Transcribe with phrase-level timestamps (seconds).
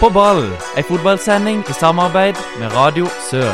[0.00, 0.46] På ball,
[0.80, 3.50] ei fotballsending i samarbeid med Radio Sør.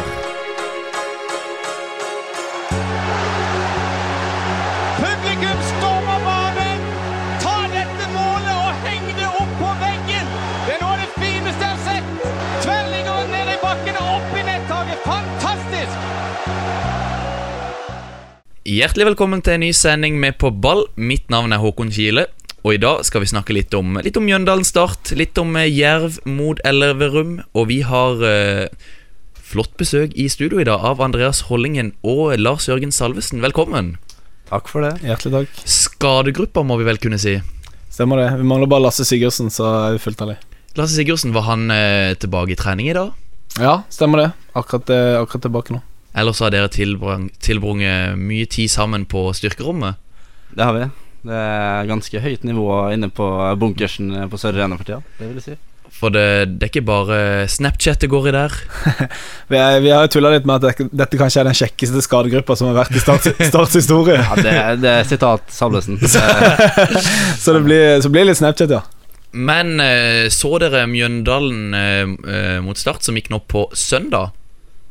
[5.00, 6.84] Publikum stormer banen!
[7.42, 10.30] Ta dette målet og heng det opp på veggen!
[10.68, 12.30] Det er noe av det fineste jeg har sett!
[12.62, 15.04] Tverrliggeren ned i bakken og opp i nettaket.
[15.10, 16.08] Fantastisk!
[18.76, 20.86] Hjertelig velkommen til en ny sending med På ball.
[20.94, 22.30] Mitt navn er Håkon Kile.
[22.66, 25.68] Og i dag skal vi snakke litt om, litt om Mjøndalen Start, litt om eh,
[25.70, 27.36] Jerv mot Elverum.
[27.54, 28.88] Og vi har eh,
[29.38, 33.38] flott besøk i studio i dag av Andreas Hollingen og Lars Jørgen Salvesen.
[33.44, 33.92] Velkommen.
[34.50, 34.96] Takk for det.
[35.06, 35.62] Hjertelig takk.
[35.76, 37.36] Skadegrupper, må vi vel kunne si.
[37.86, 38.26] Stemmer det.
[38.42, 40.42] Vi mangler bare Lasse Sigurdsen, så er vi fullt ærlige.
[40.74, 43.14] Lasse Sigurdsen, var han eh, tilbake i trening i dag?
[43.62, 44.28] Ja, stemmer det.
[44.58, 45.84] Akkurat, eh, akkurat tilbake nå.
[46.18, 50.02] Ellers har dere tilbrunget mye tid sammen på styrkerommet?
[50.50, 50.88] Det har vi.
[51.26, 55.00] Det er ganske høyt nivå inne på bunkersen på Sør Arena for tida.
[55.18, 55.56] Det vil jeg si.
[55.96, 58.54] For det, det er ikke bare Snapchat det går i der.
[59.50, 62.02] Vi, er, vi har jo tulla litt med at det, dette kanskje er den kjekkeste
[62.04, 64.18] skadegruppa som har vært i Starts, starts historie.
[64.18, 66.00] Ja, det, det er sitat Sablesen.
[67.44, 68.82] Så det blir, så blir det litt Snapchat, ja.
[69.36, 72.02] Men eh, så dere Mjøndalen eh,
[72.34, 74.34] eh, mot Start, som gikk nå på søndag?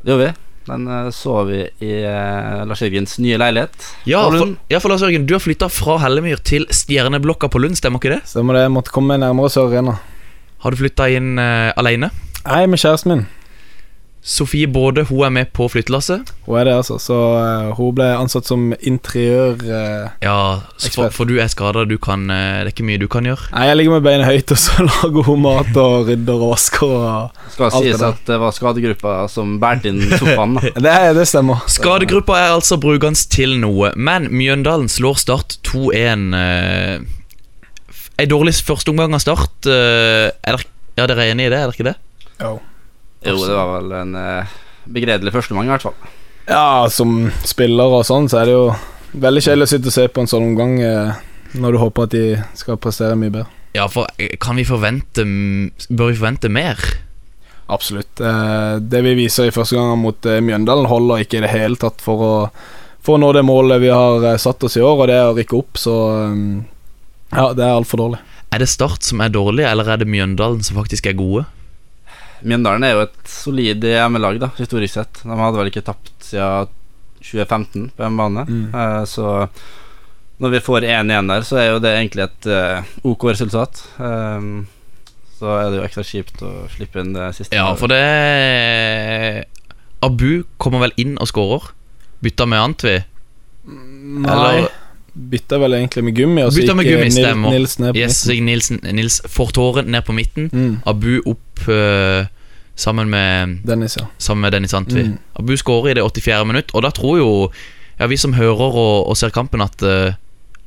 [0.06, 0.34] det gjør vi.
[0.66, 3.88] Den eh, så vi i eh, Lars Jørgens nye leilighet.
[4.10, 7.78] Ja, for, ja, for Lars Jørgen, du har flytta fra Hellemyr til Stjerneblokka på Lund,
[7.80, 8.22] stemmer ikke det?
[8.32, 8.66] Stemmer det.
[8.66, 10.00] Jeg måtte komme nærmere Sør Arena.
[10.66, 12.10] Har du flytta inn uh, aleine?
[12.46, 13.26] Nei, med kjæresten min.
[14.26, 16.31] Sofie Både hun er med på flyttelasset.
[16.48, 16.95] Hun er det, altså.
[16.98, 19.59] Så uh, hun ble ansatt som interiør...
[19.62, 20.38] Uh, Ja,
[20.81, 23.52] for, for du er skada, Uh, eh, Det er ikke mye du kan gjøre.
[23.53, 26.90] Nei, jeg ligger med beina høyt, og så lager hun mat og rydder og vasker
[26.90, 30.58] og Skal Alt det sies det at det var skadegruppa som bærte inn sofaen.
[30.58, 30.73] da.
[30.73, 31.62] Det, det stemmer.
[31.70, 36.31] Skadegruppa er altså brukende til noe, men Mjøndalen slår Start 2-1.
[36.34, 37.12] Uh,
[38.16, 39.68] Ei dårlig førsteomgang av Start.
[39.68, 41.96] eh, er dere, ja, dere er enig i det, er dere ikke det?
[42.40, 42.53] Jo.
[43.26, 45.96] Jo, det var vel en eh, begredelig førstemann, i hvert fall.
[46.46, 48.68] Ja, som spiller og sånn, så er det jo
[49.18, 51.24] veldig kjedelig å sitte og se på en sånn omgang eh,
[51.58, 52.25] når du håper at de
[52.59, 53.50] skal prestere mye bedre.
[53.75, 56.80] Ja, for eh, kan vi forvente Bør vi forvente mer?
[57.66, 58.22] Absolutt.
[58.22, 62.22] Det vi viser i første gang mot Mjøndalen, holder ikke i det hele tatt for
[62.22, 62.34] å,
[63.02, 65.34] for å nå det målet vi har satt oss i år, og det er å
[65.34, 65.96] rykke opp, så
[67.34, 68.19] ja, det er altfor dårlig.
[68.53, 71.47] Er det Start som er dårlig, eller er det Mjøndalen som faktisk er gode?
[72.45, 75.23] Mjøndalen er jo et solid hjemmelag, da, historisk sett.
[75.23, 76.69] De hadde vel ikke tapt siden
[77.25, 78.45] 2015 på hjemmebane.
[78.45, 78.67] Mm.
[78.75, 79.33] Uh, så
[80.44, 83.81] når vi får 1-1 der, så er jo det egentlig et uh, OK resultat.
[83.97, 84.67] Um,
[85.39, 87.57] så er det jo ekstra kjipt å slippe inn det siste.
[87.57, 88.00] Ja, for det
[90.06, 91.72] Abu kommer vel inn og skårer.
[92.23, 92.97] Bytta med Antvi.
[93.66, 94.73] Nei, Eller-
[95.16, 97.51] bytta vel egentlig med gummi, og så med gikk gummi, Nils.
[97.56, 98.45] Nils ned på Yes, midten.
[98.45, 100.50] Nils, Nils Fortåren ned på midten.
[100.51, 102.27] Mm, Abu opp eh,
[102.75, 104.06] sammen, med, Dennis, ja.
[104.18, 105.03] sammen med Dennis Antvi.
[105.09, 105.18] Mm.
[105.40, 106.46] Abu skårer i det 84.
[106.46, 107.30] minutt, og da tror jo
[108.00, 110.18] ja, vi som hører og, og ser kampen, at, eh,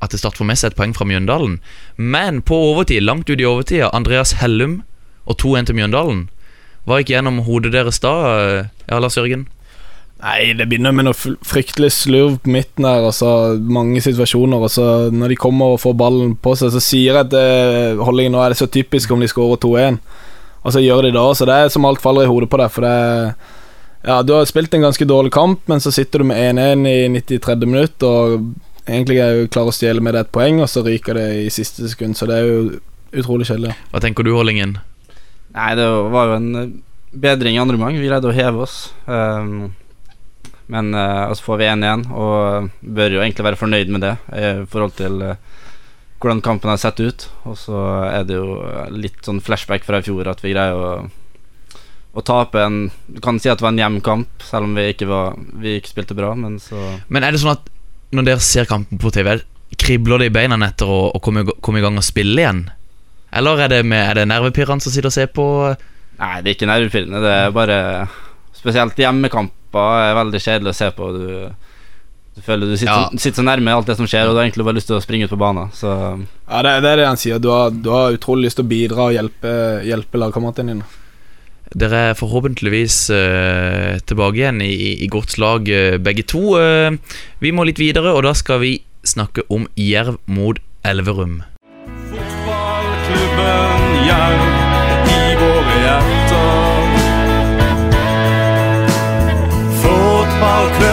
[0.01, 1.59] at det Start får med seg et poeng fra Mjøndalen.
[1.97, 4.83] Men på overtid, langt ut i overtida, Andreas Hellum
[5.29, 6.27] og 2-1 til Mjøndalen.
[6.89, 8.15] Hva gikk gjennom hodet deres da?
[8.41, 9.47] eh, Ja, Lars Jørgen?
[10.19, 15.29] Nei, det begynner med noe fryktelig slurv på midten der, Altså, mange situasjoner, Altså, når
[15.29, 18.59] de kommer og får ballen på seg, så sier jeg til holdningen nå er det
[18.59, 20.01] så typisk om de skårer 2-1,
[20.63, 22.73] og så gjør de det så det er som alt faller i hodet på deg,
[22.75, 23.35] for det
[24.07, 27.09] Ja, du har spilt en ganske dårlig kamp, men så sitter du med 1-1 i
[27.19, 27.67] 93.
[27.67, 28.55] minutt, og
[28.87, 31.49] egentlig er jo klar å stjele med deg et poeng, og så ryker det i
[31.53, 32.61] siste sekund, så det er jo
[33.13, 33.75] utrolig kjedelig.
[33.91, 34.79] Hva tenker du, Hollingen?
[35.57, 36.73] Nei, det var jo en eh,
[37.13, 37.99] bedring i andre omgang.
[37.99, 38.93] Vi greide å heve oss.
[39.07, 39.73] Um,
[40.69, 44.51] men uh, så får vi 1-1, og bør jo egentlig være fornøyd med det i
[44.69, 45.39] forhold til eh,
[46.19, 47.27] hvordan kampen har sett ut.
[47.49, 48.59] Og så er det jo
[48.95, 50.93] litt sånn flashback fra i fjor at vi greier å,
[52.13, 54.89] å tape en Du kan si at det var en jevn kamp, selv om vi
[54.93, 56.79] ikke, var, vi ikke spilte bra, men så
[57.09, 57.71] Men er det sånn at
[58.15, 59.35] når dere ser kampen på TV,
[59.77, 62.63] kribler det i beina etter å, å komme, komme i gang og spille igjen?
[63.37, 65.45] Eller er det, med, er det nervepirrende som sitter og ser på?
[66.19, 67.21] Nei, det er ikke nervepirrende.
[67.21, 67.79] Det er bare
[68.59, 71.11] Spesielt hjemmekamper er veldig kjedelig å se på.
[71.15, 71.68] Du,
[72.39, 73.09] du føler du sitter, Ja.
[73.11, 74.97] så, sitter så nærme alt det som skjer, og du har egentlig bare lyst til
[74.97, 75.73] å springe ut på banen.
[75.75, 78.67] Så Ja, det, det er det han sier, du har, du har utrolig lyst til
[78.69, 79.53] å bidra og hjelpe,
[79.85, 80.87] hjelpe lagkameratene dine.
[81.77, 86.57] Dere er forhåpentligvis uh, tilbake igjen i, i godt slag, uh, begge to.
[86.57, 86.97] Uh,
[87.45, 90.57] vi må litt videre, og da skal vi snakke om Jerv mot
[90.89, 91.43] Elverum.
[92.09, 94.41] Fotballklubben Jerv
[95.13, 96.89] i våre hjerter.
[99.83, 100.88] Fotballklubben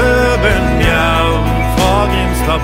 [2.45, 2.59] Fra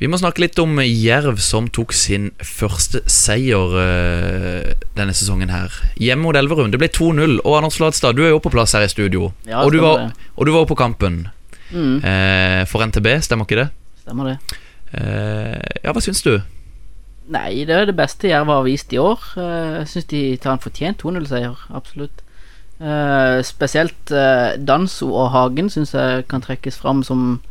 [0.00, 5.70] Vi må snakke litt om Jerv, som tok sin første seier eh, denne sesongen her.
[6.02, 6.72] Hjemme mot Elverum.
[6.72, 7.36] Det ble 2-0.
[7.44, 9.28] Og Anders Flatstad, du er jo på plass her i studio.
[9.46, 11.28] Ja, og, du var, og du var på kampen
[11.70, 13.68] Mm, eh, for NTB, stemmer ikke det?
[14.02, 14.56] stemmer det.
[14.98, 16.40] Eh, ja, hva syns du?
[17.30, 19.22] Nei, det er det beste Jerv har vist i år.
[19.38, 22.24] Jeg syns de tar en fortjent 2-0-seier, absolutt.
[22.80, 27.42] Eh, spesielt uh, Danso og Hagen syns jeg kan trekkes fram som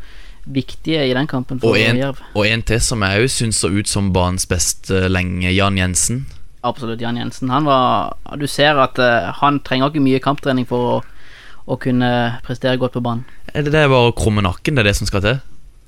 [0.49, 3.69] viktige i den kampen for Og en, og en til som jeg òg syns så
[3.69, 6.23] ut som banens beste lenge, Jan Jensen.
[6.65, 7.51] Absolutt, Jan Jensen.
[7.53, 10.97] Han var Du ser at uh, han trenger ikke mye kamptrening for å,
[11.69, 13.27] å kunne prestere godt på banen.
[13.53, 15.39] Er det det bare å krumme nakken, det er det som skal til?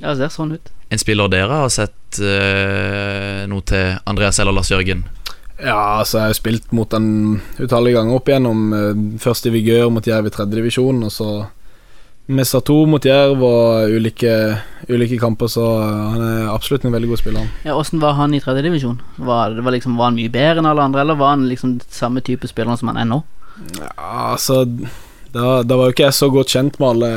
[0.01, 0.69] Ja, det ser sånn ut.
[0.91, 5.05] En spiller dere har sett eh, noe til Andreas eller Lars Jørgen?
[5.61, 8.61] Ja, altså jeg har spilt mot den utallige ganger opp igjennom.
[8.73, 11.27] eh, Først i Vigør mot Jerv i tredjedivisjon, og så
[12.31, 14.31] Mesta 2 mot Jerv og ulike,
[14.87, 17.47] ulike kamper, så han er absolutt en veldig god spiller.
[17.65, 19.01] Ja, Åssen var han i tredjedivisjon?
[19.17, 22.23] Var, var, liksom, var han mye bedre enn alle andre, eller var han liksom samme
[22.23, 23.19] type spiller som han er nå?
[23.81, 23.91] Ja,
[24.31, 24.63] altså
[25.33, 27.11] da, da var jo ikke jeg så godt kjent med alle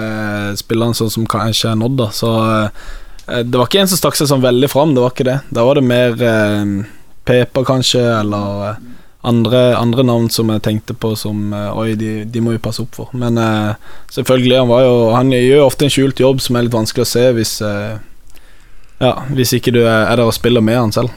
[0.59, 2.11] spillerne sånn som kanskje er nådd, da.
[2.15, 5.29] Så eh, det var ikke en som stakk seg sånn veldig fram, det var ikke
[5.31, 5.39] det.
[5.55, 6.75] Da var det mer eh,
[7.25, 8.83] Peper, kanskje, eller eh,
[9.25, 12.83] andre, andre navn som jeg tenkte på som eh, Oi, de, de må vi passe
[12.85, 13.13] opp for.
[13.17, 13.75] Men eh,
[14.13, 17.13] selvfølgelig, han var jo Han gjør ofte en skjult jobb som er litt vanskelig å
[17.15, 17.95] se hvis eh,
[19.01, 21.13] Ja, hvis ikke du er, er der og spiller med han selv.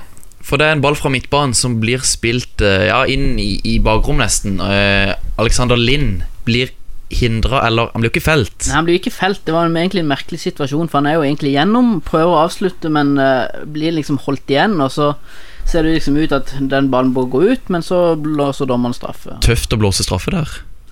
[0.48, 3.78] For det er en ball fra midtbanen som blir spilt eh, ja, inn i, i
[3.84, 4.62] bakrom, nesten.
[4.64, 5.12] Eh,
[5.42, 6.72] Alexander Lind blir
[7.12, 8.56] hindra, eller han blir jo ikke felt.
[8.68, 9.44] Nei, Han blir ikke felt.
[9.48, 12.92] Det var egentlig en merkelig situasjon, for han er jo egentlig gjennom, prøver å avslutte,
[12.92, 15.14] men uh, blir liksom holdt igjen, og så
[15.68, 19.36] ser det liksom ut at den ballen bør gå ut, men så blåser dommeren straffe.
[19.44, 20.48] Tøft å blåse straffe der.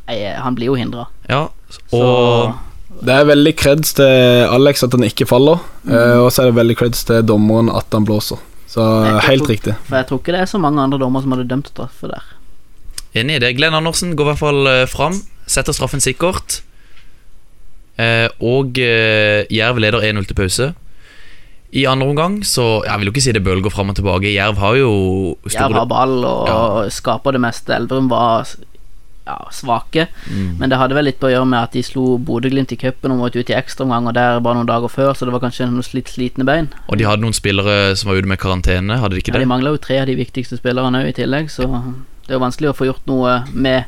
[0.10, 1.08] Nei, eh, han blir jo hindra.
[1.32, 1.48] Ja,
[1.92, 2.54] Så
[3.04, 5.96] Det er veldig creds til Alex at han ikke faller, mm.
[6.24, 8.40] og så er det veldig creds til dommeren at han blåser.
[8.72, 9.74] Så Nei, helt tror- riktig.
[9.88, 12.24] For jeg tror ikke det er så mange andre dommer som hadde dømt straffe der.
[13.16, 13.56] enig i det.
[13.58, 16.62] Glenn Andersen går i hvert fall eh, fram, setter straffen sikkert.
[17.98, 20.74] Eh, og eh, Jerv leder 1-0 til pause.
[21.76, 24.30] I andre omgang så Jeg vil jo ikke si det bølger fram og tilbake.
[24.32, 24.92] Jerv har jo
[25.48, 26.90] store Jerv har ball og Ja.
[26.90, 27.76] skaper det meste.
[27.76, 28.48] Elverum var
[29.28, 30.60] ja, svake, Mm.
[30.60, 33.10] men det hadde vel litt på å gjøre med at de slo Bodø-Glimt i cupen
[33.12, 35.66] og måtte ut i ekstraomgang, og der bare noen dager før, så det var kanskje
[35.66, 36.68] noen litt slitne bein.
[36.88, 39.40] Og de hadde noen spillere som var ute med karantene, hadde de ikke det?
[39.42, 42.38] Ja, de mangla jo tre av de viktigste spillerne òg i tillegg, så det er
[42.38, 43.86] jo vanskelig å få gjort noe med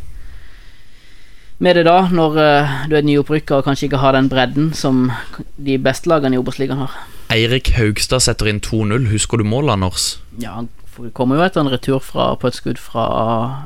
[1.60, 5.12] med det da, når eh, du er nyopprykka og kanskje ikke har den bredden som
[5.58, 6.92] de beste lagene i Obos-ligaen har.
[7.34, 9.10] Eirik Haugstad setter inn 2-0.
[9.12, 10.18] Husker du målet, Anders?
[10.40, 10.70] Ja, han
[11.14, 13.04] kommer jo etter en retur fra, på et skudd fra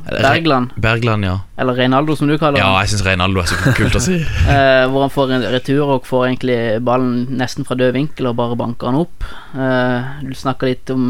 [0.10, 1.38] Bergland, Bergland, ja.
[1.62, 4.18] eller Reinaldo som du kaller Ja, jeg syns Reinaldo er så kult å si.
[4.20, 8.36] Eh, hvor han får en retur og får egentlig ballen nesten fra død vinkel og
[8.42, 9.30] bare banker han opp.
[9.56, 11.08] Eh, du snakka litt om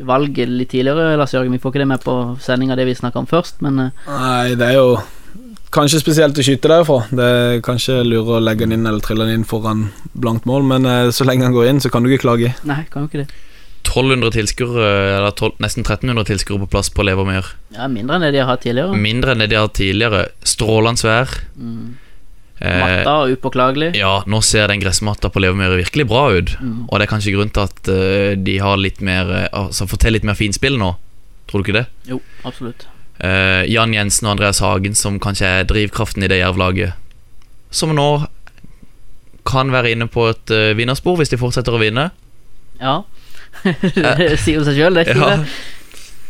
[0.00, 1.52] valget litt tidligere, Lars Jørgen.
[1.52, 4.58] Vi får ikke det med på sendinga, det vi snakka om først, men eh, Nei,
[4.58, 4.94] det er jo
[5.74, 7.02] kanskje spesielt å skyte derfra.
[7.10, 10.66] Det er kanskje lurer å legge den inn eller trille den inn foran blankt mål,
[10.72, 12.52] men eh, så lenge han går inn, så kan du ikke klage.
[12.68, 13.46] nei, kan jo ikke det.
[13.80, 17.48] 1200 tilskuere, eller 12, nesten 1300 tilskuere på plass på Levermyr.
[17.74, 18.98] Ja, Mindre enn det de har hatt tidligere.
[19.08, 20.22] Mindre enn det de har hatt tidligere.
[20.46, 21.34] Strålende vær.
[21.56, 21.96] Mm.
[22.60, 23.94] Eh, Matta og upåklagelig.
[23.96, 26.54] ja, nå ser den gressmatta på Levermyr virkelig bra ut.
[26.60, 26.86] Mm.
[26.90, 30.04] Og det er kanskje grunnen til at uh, de har litt mer eh, Altså får
[30.04, 30.92] til litt mer finspill nå.
[31.48, 31.86] Tror du ikke det?
[32.10, 32.84] Jo, absolutt.
[33.20, 36.96] Eh, Jan Jensen og Andreas Hagen, som kanskje er drivkraften i det Jerv-laget.
[37.70, 38.10] Som nå
[39.46, 42.10] kan være inne på et uh, vinnerspor hvis de fortsetter å vinne.
[42.80, 43.02] Ja.
[43.64, 45.52] det sier jo seg sjøl, det ikke Ja, det?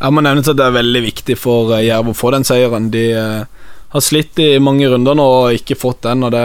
[0.00, 2.86] Jeg må nevne at det er veldig viktig for eh, Jerv å få den seieren.
[2.92, 6.44] De eh, har slitt i mange runder nå og ikke fått den, og det,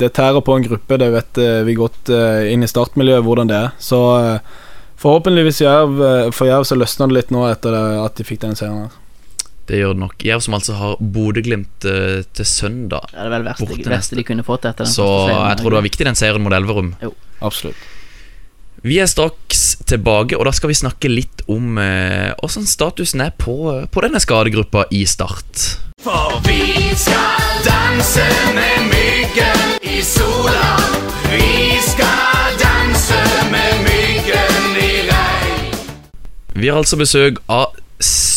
[0.00, 0.96] det tærer på en gruppe.
[1.00, 3.74] Det vet eh, vi godt eh, inn i startmiljøet hvordan det er.
[3.82, 4.56] Så eh,
[5.04, 8.40] forhåpentligvis Jerv, eh, for Jerv så løsner det litt nå etter det, at de fikk
[8.46, 8.96] den seieren her.
[9.68, 10.24] Det gjør det nok.
[10.24, 13.12] Jerv som altså har Bodø-Glimt uh, til søndag.
[13.12, 15.60] Ja, det er vel det verste, Borte verste de kunne fått etter den Så jeg
[15.60, 16.94] tror det var viktig den seieren mot Elverum.
[17.44, 17.86] Absolutt.
[18.86, 23.32] Vi er straks tilbake, og da skal vi snakke litt om eh, hvordan statusen er
[23.34, 23.56] på,
[23.90, 25.64] på denne skadegruppa i Start.
[25.98, 30.78] For vi skal danse med myggen i sola.
[31.26, 33.18] Vi skal danse
[33.50, 35.74] med myggen i regn.
[36.54, 37.74] Vi har altså besøk av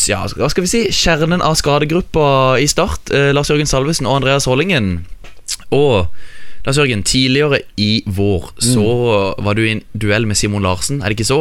[0.09, 3.11] ja, hva skal vi si kjernen av skadegruppa i Start.
[3.13, 5.05] Eh, Lars Jørgen Salvesen og Andreas Hollingen.
[5.71, 6.07] Og
[6.65, 8.85] Lars Jørgen, tidligere i vår så
[9.41, 11.39] var du i en duell med Simon Larsen, er det ikke så?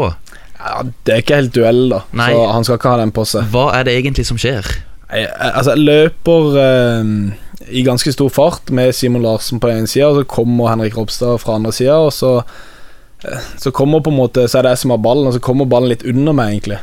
[0.60, 2.30] Ja, det er ikke helt duell, da, Nei.
[2.32, 3.46] så han skal ikke ha den på seg.
[3.52, 4.66] Hva er det egentlig som skjer?
[5.10, 9.78] Jeg, jeg- altså, jeg løper eh, i ganske stor fart med Simon Larsen på den
[9.82, 12.34] ene sida, og så kommer Henrik Ropstad fra andre sida, og så
[13.24, 15.40] eh, Så kommer på en måte Så er det jeg som har ballen, og så
[15.40, 16.78] kommer ballen litt under meg, egentlig.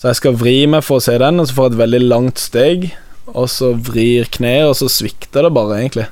[0.00, 2.00] Så jeg skal vri meg for å se den, og så får jeg et veldig
[2.08, 2.86] langt steg,
[3.34, 6.06] og så vrir kneet, og så svikter det bare, egentlig.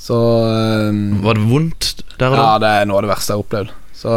[0.00, 2.46] Så um, Var det vondt der og da?
[2.46, 3.74] Ja, det er noe av det verste jeg har opplevd.
[3.96, 4.14] Så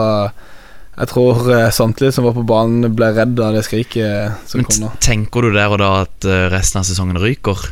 [1.00, 4.68] jeg tror eh, samtlige som var på banen, ble redd av det skriket som Men
[4.68, 4.90] kom nå.
[5.04, 7.70] tenker du der og da at eh, resten av sesongen ryker?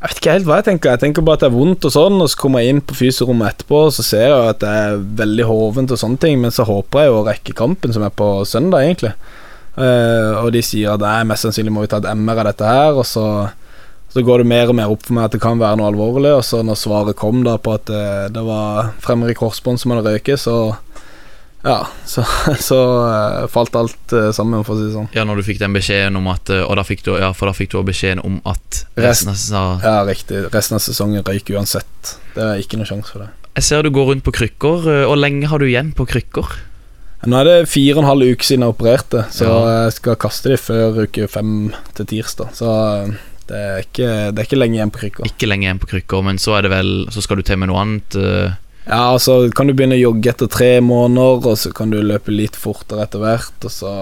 [0.00, 0.94] Jeg vet ikke helt hva jeg tenker.
[0.94, 2.96] Jeg tenker bare at det er vondt og sånn, og så kommer jeg inn på
[2.96, 6.54] fysiorommet etterpå, og så ser jeg at det er veldig hovent og sånne ting, men
[6.54, 9.12] så håper jeg jo å rekke kampen som er på søndag, egentlig.
[9.78, 12.68] Eh, og de sier at nei, mest sannsynlig må vi ta et MR av dette
[12.68, 13.26] her, og så
[14.10, 16.32] så går det mer og mer opp for meg at det kan være noe alvorlig,
[16.34, 20.10] og så når svaret kom da på at eh, det var fremre korsbånd som hadde
[20.10, 20.54] røyket, så
[21.62, 22.24] ja, så,
[22.58, 25.10] så uh, falt alt sammen, for å si det sånn.
[25.14, 27.54] Ja, når du fikk den beskjeden om at Og da fikk du, ja, for da
[27.54, 30.40] fikk du beskjeden om at resten av sesongen Ja, riktig.
[30.54, 32.14] Resten av sesongen røyk uansett.
[32.32, 33.28] Det er ikke noe sjanse for det.
[33.60, 34.88] Jeg ser du går rundt på krykker.
[35.04, 36.48] Hvor lenge har du igjen på krykker?
[37.28, 39.84] Nå er det fire og en halv uke siden jeg opererte, så Ja.
[39.84, 42.54] jeg skal kaste de før uke fem til tirsdag.
[42.56, 42.70] Så
[43.04, 43.10] eh,
[43.50, 45.26] det er ikke, det er ikke lenge igjen på krykka.
[45.28, 47.80] Ikke lenge igjen på krykker, men så det vel Så skal du til med noe
[47.82, 48.16] annet.
[48.16, 48.52] eh,
[48.88, 52.32] Ja, altså kan du begynne å jogge etter tre måneder, og så kan du løpe
[52.32, 53.92] litt fortere etter hvert, og så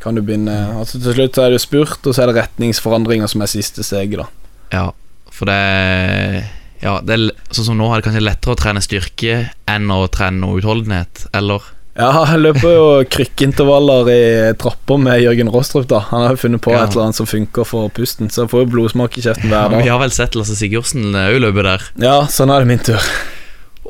[0.00, 3.26] kan du begynne Altså Til slutt så er det spurt, og så er det retningsforandringer
[3.32, 4.26] som er siste steget, da.
[4.70, 4.90] Ja,
[5.32, 6.44] for det
[6.82, 10.06] Ja, det er sånn som nå er det kanskje lettere å trene styrke enn å
[10.12, 11.60] trene noe utholdenhet, eller?
[11.98, 14.20] Ja, jeg løper jo krykkeintervaller i
[14.60, 15.98] trapper med Jørgen Rostrup, da.
[16.12, 16.84] Han har jo funnet på Ja.
[16.84, 19.74] et eller annet som funker for pusten, så jeg får jo blodsmak i kjeften hver
[19.82, 21.82] Vi har vel sett Lasse Sigurdsen òg løpe der.
[21.98, 23.00] Ja, sånn er det min tur.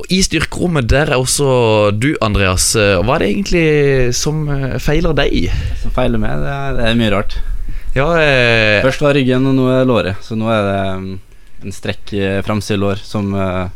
[0.01, 2.75] Og I styrkerommet der er også du, Andreas.
[2.75, 5.51] Eh, Hva er det egentlig som eh, feiler deg?
[5.83, 6.41] Som feiler meg?
[6.41, 7.37] det er, det er mye rart.
[7.95, 10.17] Ja, eh, Først var ryggen, og nå er låret.
[10.25, 11.21] Så nå er det um,
[11.67, 12.15] en strekk
[12.47, 13.69] framside lår som uh,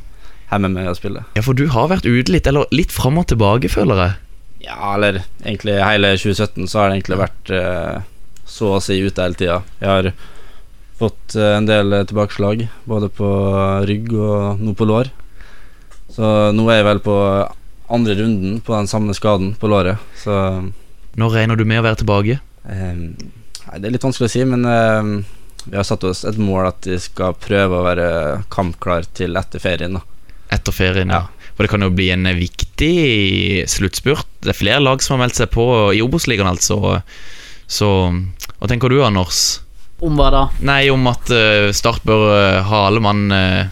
[0.51, 1.25] hemmer meg å spille.
[1.37, 4.15] ja, for du har vært ute litt, eller litt fram og tilbake, føler jeg.
[4.65, 7.99] Ja, eller egentlig hele 2017 så har det egentlig vært eh,
[8.49, 9.59] så å si ute hele tida.
[9.81, 10.09] Jeg har
[11.01, 13.29] fått eh, en del eh, tilbakeslag, både på
[13.89, 15.11] rygg og nå på lår.
[16.15, 17.19] Så nå er jeg vel på
[17.95, 20.39] andre runden på den samme skaden på låret, så
[21.21, 22.39] Når regner du med å være tilbake?
[22.65, 22.95] eh,
[23.65, 25.11] Nei, det er litt vanskelig å si, men eh,
[25.69, 28.09] vi har satt oss et mål at vi skal prøve å være
[28.53, 29.95] kampklar til etter ferien.
[30.01, 30.03] da
[30.53, 31.27] Etter ferien, ja.
[31.55, 34.27] For det kan jo bli en viktig sluttspurt.
[34.43, 36.99] Det er flere lag som har meldt seg på i Obos-ligaen, altså.
[37.71, 37.91] Så
[38.59, 39.61] hva tenker du, Anders?
[40.05, 40.43] Om hva da?
[40.67, 43.71] Nei, om at eh, Start bør eh, ha alle mann eh,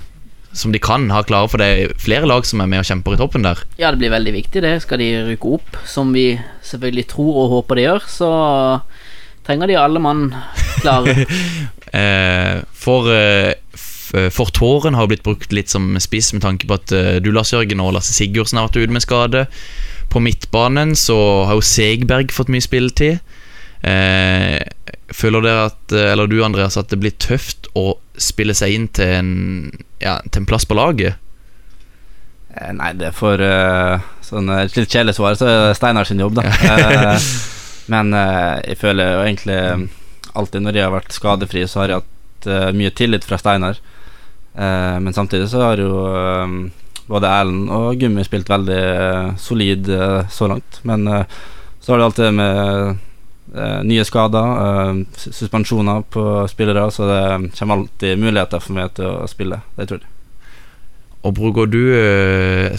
[0.56, 3.16] som de kan ha klare, for det er flere lag som er med og kjemper
[3.16, 3.64] i toppen der.
[3.80, 4.74] Ja, det blir veldig viktig, det.
[4.84, 6.26] Skal de rykke opp, som vi
[6.68, 8.30] selvfølgelig tror og håper de gjør, så
[9.46, 10.28] trenger de alle mann
[10.80, 11.18] klare.
[11.92, 13.04] Eh, for
[14.14, 17.16] eh, f- for Tåren har blitt brukt litt som spiss med tanke på at eh,
[17.22, 19.46] du, Lars Jørgen og Lasse Sigurdsen har vært ute med skade.
[20.12, 21.16] På midtbanen så
[21.48, 23.20] har jo Segberg fått mye spilletid.
[23.82, 24.60] Eh,
[25.10, 28.84] føler dere at eh, Eller du, Andreas, at det blir tøft å spille seg inn
[28.94, 29.30] til en,
[29.98, 31.16] ja, til en plass på laget?
[32.54, 36.06] Eh, Nei, det er for uh, sånn et litt kjedelig svar, så er det Steinar
[36.08, 36.46] sin jobb, da.
[36.62, 37.32] Eh,
[37.90, 39.56] men jeg føler jo egentlig
[40.38, 43.80] alltid når jeg har vært skadefri, så har jeg hatt mye tillit fra Steinar.
[44.54, 46.56] Eh, men samtidig så har jo eh,
[47.12, 50.80] både Erlend og Gummi spilt veldig eh, solid eh, så langt.
[50.88, 51.24] Men eh,
[51.80, 53.00] så har det alltid med
[53.84, 59.58] nye skader, suspensjoner på spillere, så det kommer alltid muligheter for meg til å spille.
[59.76, 60.08] Det tror jeg.
[61.26, 61.82] Og bruker du,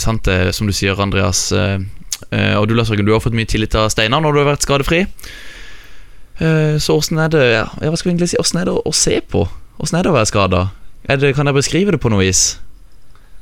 [0.01, 3.75] sant det som du sier, Andreas Og du, Lars Jørgen, du har fått mye tillit
[3.77, 5.03] av Steinar når du har vært skadefri.
[6.39, 9.19] Så åssen er det ja, hva skal vi egentlig si, hvordan er det å se
[9.35, 9.45] på?
[9.83, 10.63] Åssen er det å være skada?
[11.07, 12.43] Kan jeg beskrive det på noe vis?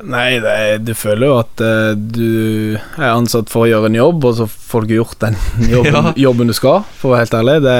[0.01, 3.99] Nei, det, er- du føler jo at uh, du er ansatt for å gjøre en
[3.99, 5.37] jobb, og så får du ikke gjort den
[5.75, 6.13] jobben, Ja.
[6.29, 7.57] jobben du skal, for å være helt ærlig.
[7.67, 7.75] Det,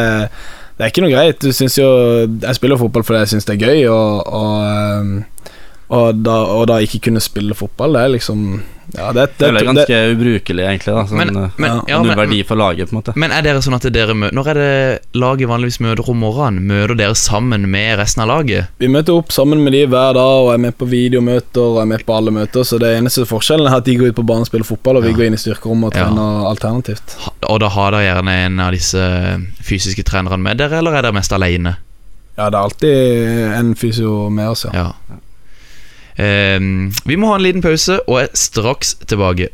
[0.78, 1.42] det er ikke noe greit.
[1.42, 1.88] Du syns jo
[2.28, 5.50] Jeg spiller fotball fordi jeg syns det er gøy, og, og, eh,
[5.92, 8.46] og, da, og da ikke kunne spille fotball, det er liksom
[8.92, 10.94] Ja, det, det, det, er det, ganske ubrukelig, egentlig.
[10.96, 13.14] da sånn, Men, eh, men, ja, ja, Null men, verdi for laget, på en måte.
[13.16, 16.66] men er dere sånn at dere møter, Når er det laget vanligvis møter om morgenen?
[16.68, 18.68] Møter dere sammen med resten av laget?
[18.84, 21.88] Vi møter opp sammen med de hver dag, og er med på videomøter og er
[21.94, 24.44] med på alle møter, så det eneste forskjellen er at de går ut på banen
[24.44, 25.18] og spiller fotball, og vi Ja.
[25.22, 26.10] går inn i styrkerommet og Ja.
[26.10, 27.16] trener alternativt.
[27.48, 29.08] Og da har dere gjerne en av disse
[29.64, 31.78] fysiske trenerne med dere, eller er dere mest alene?
[32.38, 34.72] Ja, det er alltid en fysio med oss, ja.
[34.74, 34.92] Ja.
[36.20, 39.50] Ehm, vi må ha en liten pause, og er straks tilbake.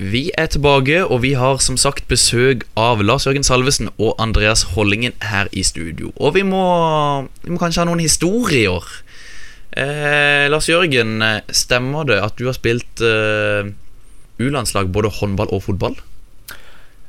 [0.00, 4.62] Vi er tilbake, og vi har som sagt besøk av Lars Jørgen Salvesen og Andreas
[4.72, 6.10] Hollingen her i studio.
[6.16, 6.62] Og vi må,
[7.44, 8.80] vi må kanskje ha noen historier.
[9.76, 13.68] Eh, Lars Jørgen, eh, stemmer det at du har spilt eh,
[14.40, 15.94] U-landslag både håndball og fotball?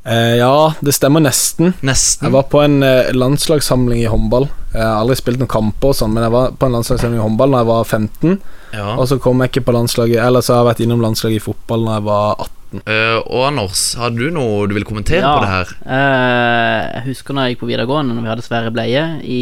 [0.03, 1.75] Eh, ja, det stemmer nesten.
[1.85, 2.25] Nesten.
[2.25, 4.47] Jeg var på en eh, landslagssamling i håndball.
[4.73, 7.25] Jeg har aldri spilt noen kamper, og sånn men jeg var på en landslagssamling i
[7.25, 8.39] håndball da jeg var 15.
[8.77, 8.87] Ja.
[8.95, 11.43] Og så kom jeg ikke på landslaget Eller så har jeg vært innom landslaget i
[11.43, 12.81] fotball da jeg var 18.
[12.87, 15.33] Eh, og Anders, har du noe du vil kommentere Ja.
[15.35, 15.73] på det her?
[15.97, 19.41] Eh, jeg husker når jeg gikk på videregående, når vi hadde Sverre Bleie i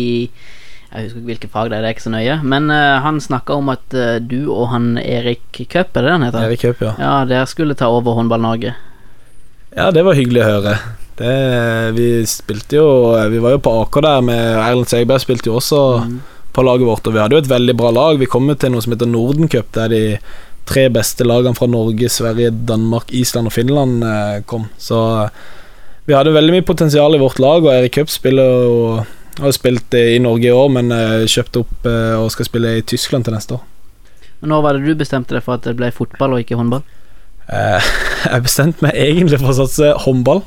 [0.89, 2.35] Jeg husker ikke hvilke fag det er, det er ikke så nøye.
[2.49, 6.25] Men uh, han snakka om at uh, du og han Erik Cup, er det han
[6.25, 6.47] heter?
[6.47, 6.93] Erik Køpp, ja.
[6.97, 8.73] Ja, dere skulle ta over Håndball-Norge.
[9.77, 10.75] Ja, det var hyggelig å høre.
[11.19, 11.31] Det,
[11.97, 12.89] vi spilte jo
[13.29, 15.81] Vi var jo på Aker der med Erlend Segberg spilte jo også
[16.55, 18.17] på laget vårt, og vi hadde jo et veldig bra lag.
[18.17, 20.01] Vi kom jo til noe som heter Nordencup, der de
[20.69, 24.65] tre beste lagene fra Norge, Sverige, Danmark, Island og Finland eh, kom.
[24.81, 24.97] Så
[26.09, 28.75] vi hadde veldig mye potensial i vårt lag, og Erik Cup spiller jo
[29.43, 32.77] har spilt eh, i Norge i år, men eh, kjøpt opp eh, og skal spille
[32.79, 33.65] i Tyskland til neste år.
[34.39, 36.85] Men når var det du bestemte deg for at det ble fotball og ikke håndball?
[37.49, 37.91] Eh,
[38.33, 40.43] jeg bestemte meg egentlig for å satse håndball,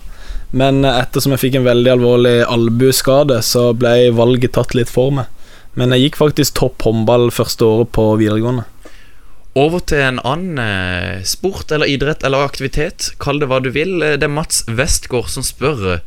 [0.56, 5.30] men ettersom jeg fikk en veldig alvorlig albueskade, så ble valget tatt litt for meg.
[5.78, 8.66] Men jeg gikk faktisk topp håndball første året på videregående.
[9.56, 13.10] Over til en annen sport eller idrett eller aktivitet.
[13.20, 13.98] Kall det hva du vil.
[14.00, 16.00] Det er Mats Westgård som spør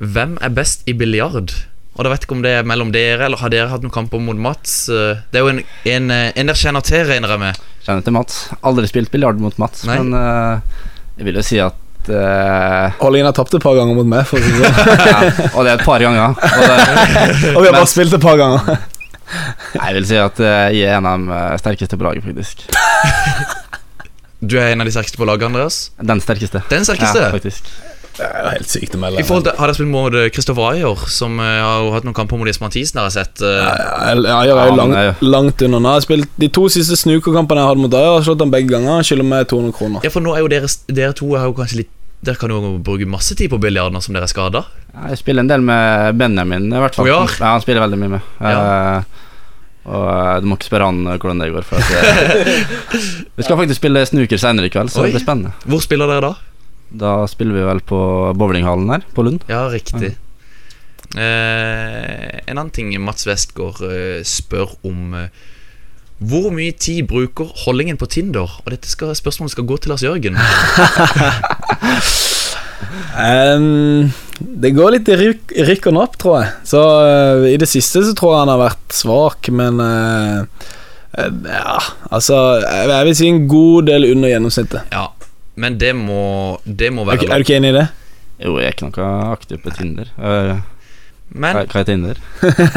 [0.00, 1.52] Hvem er best i biljard?
[1.98, 4.20] Og da vet ikke om det er mellom dere, eller har dere hatt noen kamper
[4.22, 4.88] mot Mats?
[4.88, 5.58] Eh, Det er jo en,
[5.90, 7.58] en, eh, en dere kjenner til, regner jeg med.
[7.84, 8.38] Kjenner til Mats.
[8.62, 9.98] Aldri spilt biljard mot Mats, Nei.
[9.98, 10.86] men uh,
[11.18, 14.38] jeg vil jo si at uh, Hollingen har tapt et par ganger mot meg, for
[14.38, 15.04] å si det sånn.
[15.10, 15.20] ja,
[15.50, 16.38] Og det er et par ganger.
[16.38, 16.78] Og det,
[17.56, 18.86] og vi har Men- bare spilt et par ganger.
[19.74, 22.64] jeg vil si at jeg er en av de sterkeste på laget, faktisk.
[24.40, 25.90] Du er en av de sterkeste på laget, Andreas.
[26.00, 26.62] Den sterkeste.
[26.70, 27.26] Den sterkeste.
[27.26, 27.66] Ja, faktisk.
[28.20, 29.22] Det er jo helt sykt å melde.
[29.22, 32.08] I forhold til, Har dere spilt mot Kristoffer Christopher Ayer, som eh, har jo hatt
[32.08, 33.00] noen kamper mot Jesper Mathisen?
[33.00, 33.54] Har jeg sett uh...
[33.64, 34.10] Ja,
[34.44, 35.94] jeg er jo langt, det langt under nå.
[35.94, 38.74] Jeg har spilt De to siste snukerkampene jeg hadde mot Ayer, har slått dem begge
[38.74, 39.06] ganger.
[39.06, 40.04] Skylder meg 200 kroner.
[40.04, 42.74] Ja, for nå er jo dere, dere to er jo kanskje litt Dere kan jo
[42.84, 44.60] bruke masse tid på biljard nå som dere er skada.
[44.92, 47.08] Ja, Jeg spiller en del med Benjamin, i hvert fall.
[47.08, 47.22] Ja.
[47.24, 48.26] Ja, han spiller veldig mye med.
[48.44, 48.58] Ja.
[49.00, 49.30] Eh,
[49.88, 51.64] og eh, du må ikke spørre han eh, hvordan det går.
[51.64, 52.92] For at, eh,
[53.38, 55.08] vi skal faktisk spille snooker senere i kveld, så Oi.
[55.08, 55.54] det blir spennende.
[55.64, 56.49] Hvor spiller dere da?
[56.90, 58.00] Da spiller vi vel på
[58.38, 59.44] bowlinghallen her, på Lund.
[59.50, 60.16] Ja, riktig.
[61.16, 65.32] Eh, en annen ting Mats Westgård eh, spør om eh,
[66.22, 68.46] Hvor mye tid bruker holdningen på Tinder?
[68.62, 70.38] Og dette skal, spørsmålet skal gå til Lars Jørgen.
[73.56, 76.52] um, det går litt i ryk, rykk og napp, tror jeg.
[76.68, 76.82] Så
[77.48, 79.80] i det siste så tror jeg han har vært svak, men
[81.10, 81.78] Ja,
[82.12, 84.92] altså Jeg, jeg vil si en god del under gjennomsnittet.
[84.94, 85.08] Ja,
[85.60, 86.22] men det må,
[86.64, 87.86] det må være okay, er du ikke enig i det?
[88.40, 90.08] Jo, jeg er ikke noe aktiv på Tinder.
[90.16, 90.60] Eh,
[91.36, 92.16] Men hva, er Tinder?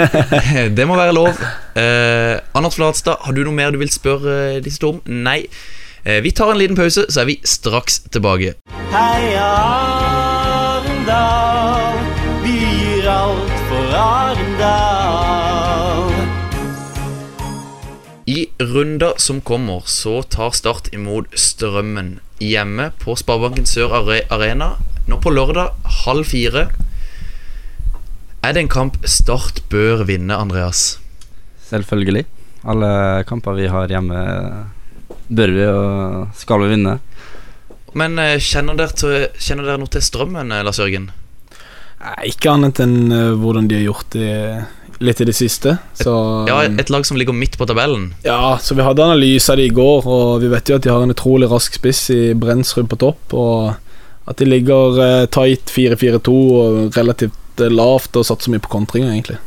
[0.77, 1.39] det må være lov.
[1.79, 4.99] Eh, Anders Flatstad, har du noe mer du vil spørre eh, disse to om?
[5.07, 5.45] Nei.
[6.03, 8.57] Eh, vi tar en liten pause, så er vi straks tilbake.
[8.91, 9.47] Heia
[10.83, 11.95] Arendal,
[12.43, 15.23] vi gir alt for Arendal.
[18.27, 24.73] I runda som kommer, så tar Start imot Strømmen hjemme på Sparebanken Sør Arena.
[25.07, 25.73] Nå på lørdag
[26.05, 26.67] halv fire.
[28.43, 30.99] Er det en kamp Start bør vinne, Andreas?
[31.69, 32.25] Selvfølgelig.
[32.67, 34.19] Alle kamper vi har hjemme,
[35.27, 36.97] bør vi og skal vi vinne.
[37.93, 41.11] Men eh, kjenner dere, til, kjenner dere noe til Strømmen, eh, Lars Jørgen?
[42.27, 44.31] Ikke annet enn eh, hvordan de har gjort det
[45.05, 45.77] litt i det siste.
[45.99, 46.13] Så
[46.47, 48.13] Ja, Et lag som ligger midt på tabellen.
[48.23, 50.91] Ja, så vi hadde analyse av det i går, og vi vet jo at de
[50.91, 53.75] har en utrolig rask spiss i Brensrud på topp, og
[54.27, 59.11] at de ligger eh, tight 4-4-2 og relativt eh, lavt og satser mye på kontringer,
[59.11, 59.39] egentlig.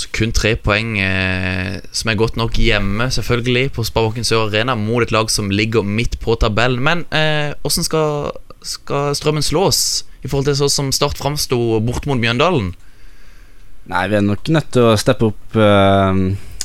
[0.00, 4.76] Så kun tre poeng, eh, som er godt nok hjemme, selvfølgelig, på Sparebanken Sør Arena,
[4.76, 6.80] mot et lag som ligger midt på tabellen.
[6.84, 8.30] Men eh, hvordan skal,
[8.64, 12.72] skal Strømmen slås, i forhold til sånn som Start framsto bort mot Mjøndalen?
[13.90, 16.18] Nei, vi er nok nødt til å steppe opp eh,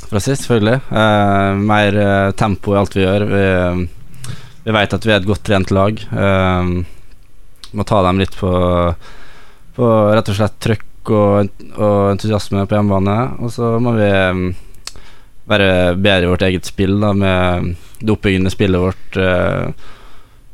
[0.06, 0.78] fra sist, selvfølgelig.
[0.94, 3.26] Eh, mer eh, tempo i alt vi gjør.
[3.32, 3.46] Vi,
[4.68, 6.04] vi vet at vi er et godt trent lag.
[7.76, 8.52] Må ta dem litt på,
[9.76, 13.18] på rett og slett trøkk og, og entusiasme på hjemmebane.
[13.42, 14.12] Og så må vi
[15.50, 19.20] være bedre i vårt eget spill, da, med det oppbyggende spillet vårt.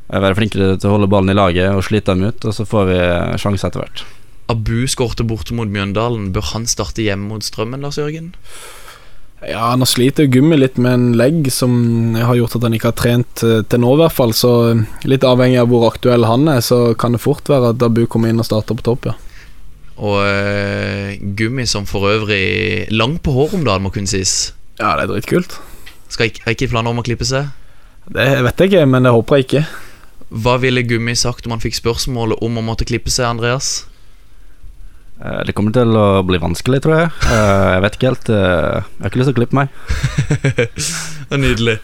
[0.08, 2.92] være flinkere til å holde ballen i laget og slite dem ut, og så får
[2.94, 3.00] vi
[3.44, 4.08] sjanse etter hvert.
[4.52, 6.30] Abu skårte borte mot Mjøndalen.
[6.36, 8.34] Bør han starte hjemme mot Strømmen, Lars Jørgen?
[9.42, 12.98] Ja, nå sliter Gummi litt med en legg som har gjort at han ikke har
[13.00, 14.36] trent eh, til nå, i hvert fall.
[14.38, 17.86] Så eh, litt avhengig av hvor aktuell han er, så kan det fort være at
[17.88, 19.18] Abu kommer inn og starter på topp, ja.
[20.02, 24.54] Og uh, Gummi som for øvrig lang på håret om dagen, må kunne sies.
[24.80, 25.60] Ja, det er dritkult.
[26.10, 27.52] Skal ikke, har ikke planer om å klippe seg?
[28.10, 29.64] Det vet jeg ikke, men det håper jeg ikke.
[30.42, 33.82] Hva ville Gummi sagt om han fikk spørsmålet om å måtte klippe seg, Andreas?
[35.22, 37.12] Eh, Det kommer til å bli vanskelig, tror jeg.
[37.30, 38.30] Eh, Jeg vet ikke helt.
[38.30, 39.70] eh, Jeg har ikke lyst til å klippe meg.
[41.30, 41.78] Det er Nydelig.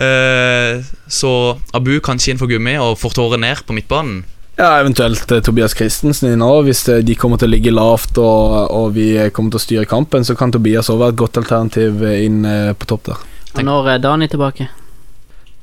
[0.00, 1.30] Eh, så
[1.76, 4.22] Abu kanskje inn for Gummi og får tåret ned på midtbanen.
[4.60, 6.66] Ja, eventuelt Tobias Christensen inn òg.
[6.68, 10.24] Hvis de kommer til å ligge lavt og, og vi kommer til å styre kampen,
[10.24, 12.42] så kan Tobias òg være et godt alternativ inn
[12.76, 13.22] på topp der.
[13.56, 14.68] Og når er Dani tilbake?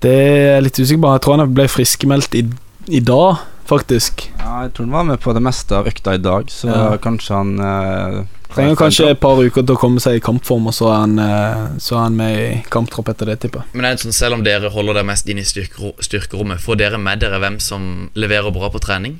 [0.01, 1.11] Det er jeg litt usikker på.
[1.13, 2.43] Jeg tror han ble friskmeldt i,
[2.89, 4.27] i dag, faktisk.
[4.57, 6.97] Ja, jeg tror han var med på det meste av økta i dag, så Ja.
[6.97, 8.23] kanskje han eh,
[8.55, 11.19] Trenger kanskje et par uker til å komme seg i kampform, og så er han,
[11.19, 13.69] eh, så er han med i kamptropp etter det, tipper jeg.
[13.75, 16.77] Men er det sånn, selv om dere holder dere mest inn i styrkero styrkerommet, får
[16.79, 19.19] dere med dere hvem som leverer bra på trening?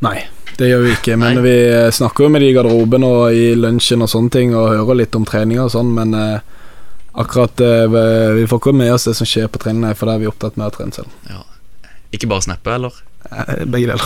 [0.00, 0.22] Nei,
[0.56, 1.18] det gjør vi ikke.
[1.18, 1.42] Men Nei.
[1.42, 4.96] vi snakker jo med de i garderoben og i lunsjen og sånne ting, og hører
[5.02, 6.40] litt om treninger og sånn, men eh,
[7.20, 10.20] akkurat eh, vi- får ikke med oss det som skjer på trening, for da er
[10.24, 11.10] vi opptatt med å trene selv.
[12.14, 12.92] Ikke bare snappe, eller?
[13.28, 14.04] Eh, Begge deler.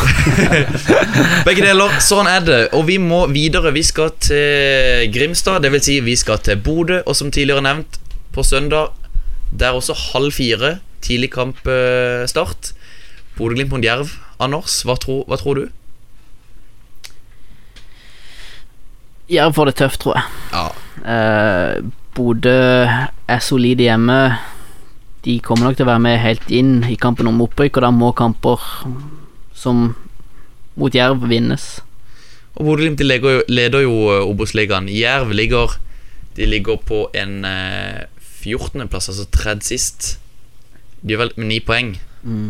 [1.46, 2.60] Begge deler, sånn er det.
[2.76, 3.72] Og vi må videre.
[3.74, 5.86] Vi skal til Grimstad, dvs.
[5.86, 8.00] Si vi skal til Bodø, og som tidligere nevnt,
[8.34, 8.90] på søndag
[9.54, 12.72] Det er også halv fire, tidlig kampstart.
[13.38, 14.10] Bodø-Glimt mot Jerv.
[14.42, 15.68] Anders, hva, tro, hva tror du?
[19.30, 20.24] Jerv får det tøft, tror jeg.
[20.52, 20.64] Ja.
[21.14, 22.58] Eh, Bodø
[23.28, 24.18] er solide hjemme.
[25.24, 27.90] De kommer nok til å være med helt inn i kampen om opprykk, og da
[27.94, 28.60] må kamper
[29.56, 29.86] som
[30.76, 31.78] mot Jerv vinnes.
[32.54, 33.06] Og Bodø-Glimt de
[33.50, 34.90] leder jo, eh, Obos-ligaen.
[34.90, 35.78] Jerv ligger
[36.34, 38.06] De ligger på en eh,
[38.42, 40.18] 14.-plass, altså tredje sist.
[41.00, 41.92] De er vel med ni poeng.
[42.24, 42.48] Mm.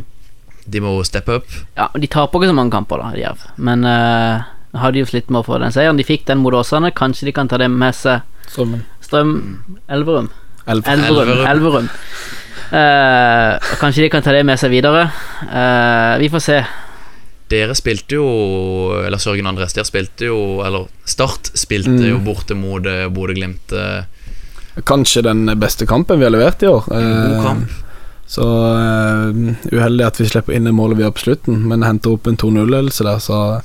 [0.64, 1.56] De må steppe opp.
[1.76, 3.44] Ja, De taper ikke så mange kamper, da, Jerv.
[3.60, 4.40] Men uh,
[4.80, 6.00] har de jo slitt med å få den seieren.
[6.00, 6.94] De fikk den mot Åsane.
[6.96, 8.24] Kanskje de kan ta det med seg.
[8.48, 8.86] Strømmen.
[9.04, 9.34] Strøm
[9.92, 10.30] Elverum.
[10.64, 11.04] Elverum.
[11.04, 11.44] Elverum.
[11.52, 11.92] Elverum.
[12.74, 15.04] Eh, kanskje de kan ta det med seg videre.
[15.46, 16.56] Uh, vi får se.
[17.52, 18.24] Dere spilte jo
[19.04, 22.06] Eller Sørgen Andres, dere spilte jo Eller Start spilte Mm.
[22.08, 23.74] jo borte mot eh, Bodø-Glimt.
[24.88, 26.88] Kanskje den beste kampen vi har levert i år.
[26.90, 27.74] En god kamp.
[28.26, 32.16] Så uh, uheldig at vi slipper inn det målet vi har på slutten, men henter
[32.16, 33.60] opp en 2-0-ledelse der, så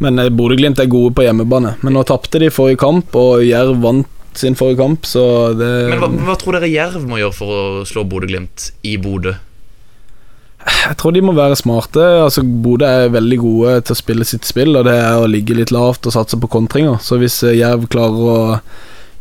[0.00, 1.74] Men Bodø-Glimt er gode på hjemmebane.
[1.82, 5.22] Men nå tapte de forrige kamp, og Jerv vant sin forrige kamp, så
[5.58, 9.34] det Men hva, hva tror dere Jerv må gjøre for å slå Bodø-Glimt i Bodø?
[10.60, 12.02] Jeg tror de må være smarte.
[12.20, 15.56] Altså Bodø er veldig gode til å spille sitt spill, og det er å ligge
[15.56, 17.00] litt lavt og satse på kontringer.
[17.04, 18.38] Så hvis eh, Jerv klarer å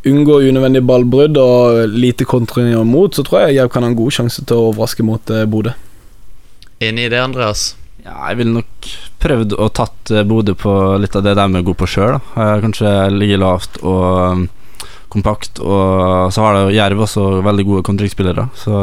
[0.10, 4.16] unngå unødvendige ballbrudd og lite kontringer mot, så tror jeg Jerv kan ha en god
[4.16, 5.76] sjanse til å overraske mot eh, Bodø.
[6.84, 7.74] Enig i det, Andreas?
[8.04, 8.92] Ja, jeg ville nok
[9.24, 12.20] prøvd å tatt eh, Bodø på litt av det de er gode på sjøl.
[12.36, 14.48] Kanskje ligge lavt og
[15.10, 15.62] kompakt.
[15.62, 18.48] Og så har det Jerv også veldig gode kontringsspillere.
[18.58, 18.82] Så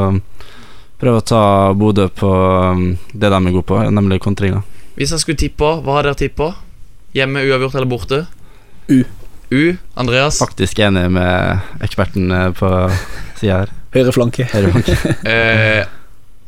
[1.00, 1.42] prøv å ta
[1.76, 4.62] Bodø på um, det de er gode på, nemlig kontringa.
[4.96, 6.54] Hvis jeg skulle tippa, hva har dere tippa?
[7.16, 8.22] Hjemme, uavgjort eller borte?
[8.88, 9.02] U.
[9.50, 9.76] U.
[9.94, 10.38] Andreas?
[10.40, 12.70] Faktisk enig med eksperten eh, på
[13.38, 13.74] sida her.
[13.94, 14.48] Høyre flanke.
[14.52, 14.90] Høyrebank.
[15.32, 15.84] Eh,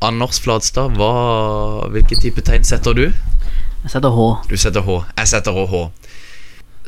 [0.05, 3.07] Anders Fladstad, hva, hvilke type tegn setter du?
[3.09, 4.27] Jeg setter H.
[4.51, 5.01] Du setter H.
[5.19, 5.81] Jeg setter H H.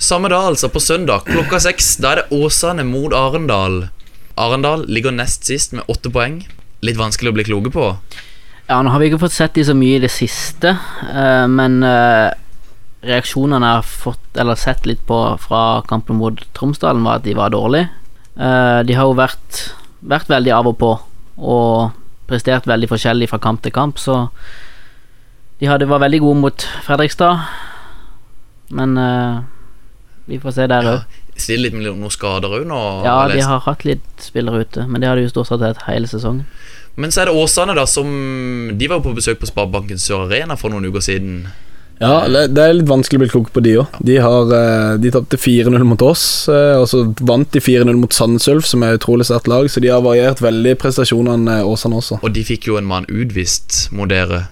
[0.01, 1.99] Samme dag, altså, på søndag klokka seks.
[2.01, 3.91] Da er det Åsane mot Arendal.
[4.41, 6.39] Arendal ligger nest sist med åtte poeng.
[6.81, 7.91] Litt vanskelig å bli kloke på.
[8.71, 10.73] Ja, nå har vi ikke fått sett de så mye i det siste,
[11.11, 12.33] eh, men eh,
[13.05, 17.37] reaksjonene jeg har fått, eller sett litt på fra kampen mot Tromsdalen, var at de
[17.37, 17.91] var dårlige.
[18.41, 19.63] Eh, de har jo vært,
[20.01, 20.95] vært veldig av og på,
[21.37, 24.23] og prestert veldig forskjellig fra kamp til kamp, så
[25.61, 27.45] de hadde, var veldig gode mot Fredrikstad,
[28.73, 28.97] men
[30.31, 31.16] vi får se der Ja, òg.
[31.61, 32.81] Litt med noen skader òg nå.
[33.07, 35.87] Ja, de har hatt litt spillere ute, men det har de jo stort sett hatt
[35.87, 36.45] hele sesongen.
[37.01, 38.09] Men så er det Åsane, da, som
[38.77, 41.45] De var jo på besøk på Sparebanken Sør Arena for noen uker siden.
[42.01, 43.99] Ja, det det er litt vanskelig å bli klok på de òg.
[44.09, 48.16] De, har, eh, de tapte 4-0 mot oss, eh, og så vant de 4-0 mot
[48.16, 52.01] Sandsulf som er et utrolig sterkt lag, så de har variert veldig prestasjonene eh, Åsane
[52.01, 52.23] også.
[52.25, 54.47] Og de fikk jo en mann utvist mot dere.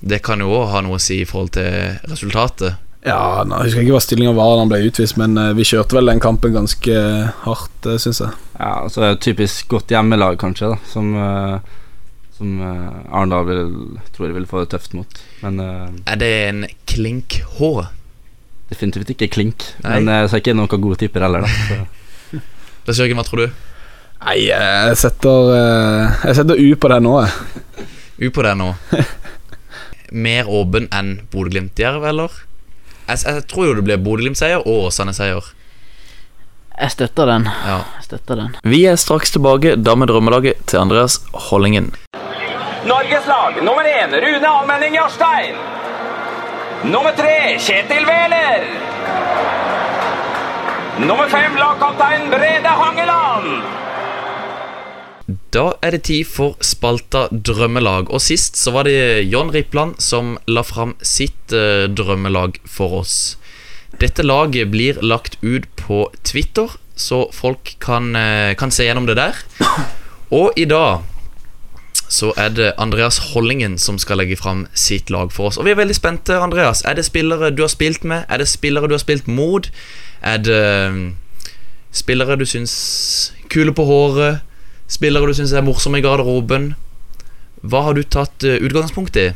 [0.00, 2.76] Det kan jo òg ha noe å si i forhold til resultatet.
[3.06, 5.64] Ja, nå husker jeg ikke hva stillinga var da han ble utvist, men eh, vi
[5.64, 6.96] kjørte vel den kampen ganske
[7.46, 8.34] hardt, uh, syns jeg.
[8.58, 11.78] Ja, altså et typisk godt hjemmelag, kanskje, da som, eh,
[12.36, 13.72] som eh, Arendal vil,
[14.12, 15.22] tror jeg vil få det tøft mot.
[15.40, 17.72] Men eh, Er det en klink H?
[18.70, 19.64] definitivt ikke klink.
[19.82, 19.98] Nei.
[19.98, 21.50] Men eh, så er ikke noen gode tipper heller, da.
[21.66, 22.38] Så.
[22.86, 23.58] Lars Jørgen, hva tror du?
[24.20, 27.88] Nei, jeg setter eh, Jeg setter U på det nå, jeg.
[28.20, 28.68] U på det nå.
[30.26, 32.38] Mer åpen enn Bodø-Glimt-Jerv, eller?
[33.10, 35.48] Jeg, jeg tror jo det blir Bodø-Glimt-seier og Åsane-seier.
[36.80, 37.48] Jeg støtter den.
[37.66, 37.80] Ja.
[37.98, 38.54] Jeg støtter den.
[38.64, 41.18] Vi er straks tilbake, da med drømmelaget til Andreas
[41.50, 41.90] Hollingen.
[42.86, 45.58] Norges lag nummer én Rune Almenning Jarstein.
[46.84, 48.64] Nummer tre Kjetil Wæler.
[51.04, 53.50] Nummer fem lagkaptein Brede Hangeland.
[55.50, 58.10] Da er det tid for spalta Drømmelag.
[58.14, 63.16] Og sist så var det John Rippland som la fram sitt eh, drømmelag for oss.
[63.98, 69.16] Dette laget blir lagt ut på Twitter, så folk kan, eh, kan se gjennom det
[69.18, 69.34] der.
[70.30, 71.02] Og i dag
[72.10, 75.58] så er det Andreas Hollingen som skal legge fram sitt lag for oss.
[75.58, 76.84] Og vi er veldig spente, Andreas.
[76.86, 78.22] Er det spillere du har spilt med?
[78.28, 79.66] Er det spillere du har spilt mot?
[80.22, 81.10] Er det eh,
[81.90, 84.46] spillere du syns kule på håret?
[84.90, 86.72] Spillere du syns er morsomme i garderoben?
[87.62, 89.28] Hva har du tatt eh, utgangspunkt i?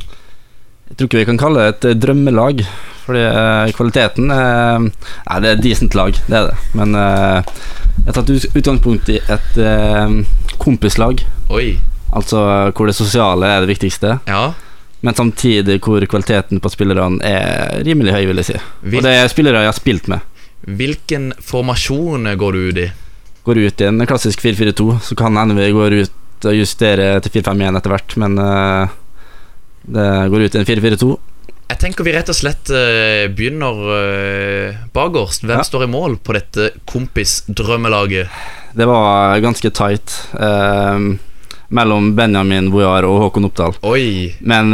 [0.88, 2.64] Jeg tror ikke vi kan kalle det et eh, drømmelag,
[3.04, 6.58] fordi eh, kvaliteten eh, Nei, det er et decent lag, det er det.
[6.76, 7.54] Men eh,
[8.00, 10.18] jeg har tatt utgangspunkt i et eh,
[10.60, 11.22] kompislag.
[11.54, 11.74] Oi.
[12.14, 12.40] Altså
[12.74, 14.42] hvor det sosiale er det viktigste, Ja.
[15.04, 18.58] men samtidig hvor kvaliteten på spillerne er rimelig høy, vil jeg si.
[18.84, 20.20] Hvil- Og det er spillere jeg har spilt med.
[20.64, 22.90] Hvilken formasjon går du ut i?
[23.44, 27.40] Går ut i en klassisk 4-4-2, så kan hende vi går ut og justerer til
[27.42, 28.88] 4-5-1 etter hvert, men uh,
[29.84, 31.10] det går ut i en 4-4-2.
[31.68, 35.44] Jeg tenker vi rett og slett uh, begynner uh, bakerst.
[35.44, 35.64] Hvem Ja.
[35.64, 38.28] står i mål på dette kompisdrømmelaget?
[38.76, 40.98] Det var ganske tight uh,
[41.68, 43.76] mellom Benjamin Bojar og Håkon Oppdal.
[43.88, 44.34] Oi.
[44.40, 44.72] Men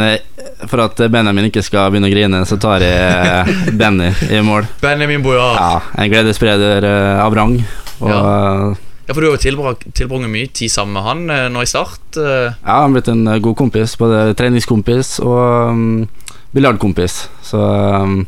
[0.67, 4.67] for at Benjamin ikke skal begynne å grine, så tar jeg Benny i mål.
[4.83, 5.55] Benjamin Bojar.
[5.59, 5.79] Ja.
[6.03, 6.85] En gledesspreder
[7.23, 7.55] av rang.
[8.01, 8.21] Og Ja.
[9.07, 9.13] ja.
[9.13, 12.01] for du har jo tilbrakt, mye tid sammen med han eh, nå i start.
[12.17, 12.51] eh.
[12.51, 13.95] ja, han har blitt en eh, god kompis.
[13.97, 16.07] Både treningskompis og um,
[16.55, 17.29] biljardkompis.
[17.45, 18.25] Så um,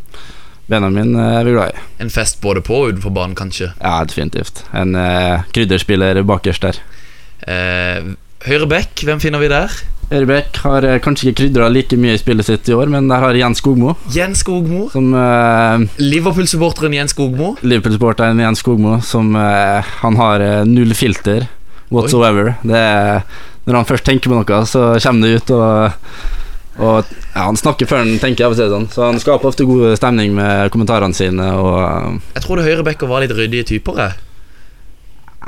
[0.69, 1.85] Benjamin eh, er vi glad i.
[1.99, 3.71] en fest både på og utenfor banen, kanskje.
[3.81, 4.63] Ja, definitivt.
[4.73, 6.79] En uh, krydderspiller bakerst der.
[7.47, 9.71] Uh, Høyre back, hvem finner vi der?
[10.11, 13.23] Ørebekk har eh, kanskje ikke krydra like mye i spillet sitt i år, men der
[13.23, 14.87] har Jens Skogmo, Jens Skogmo.
[14.93, 17.53] som eh, Liverpool-supporteren Jens Skogmo.
[17.63, 21.47] Liverpool-supporteren Jens Skogmo, som uh, Han har null filter
[21.93, 22.55] whatsoever.
[22.63, 23.23] Det er,
[23.65, 26.19] når han først tenker på noe, så kommer det ut, og,
[26.81, 28.89] og ja, Han snakker før han tenker, av og sånn.
[28.91, 31.47] Så han skaper ofte god stemning med kommentarene sine.
[31.57, 34.03] Og uh, Jeg tror det høyrebacker var litt ryddige typer.
[34.03, 34.19] Jeg.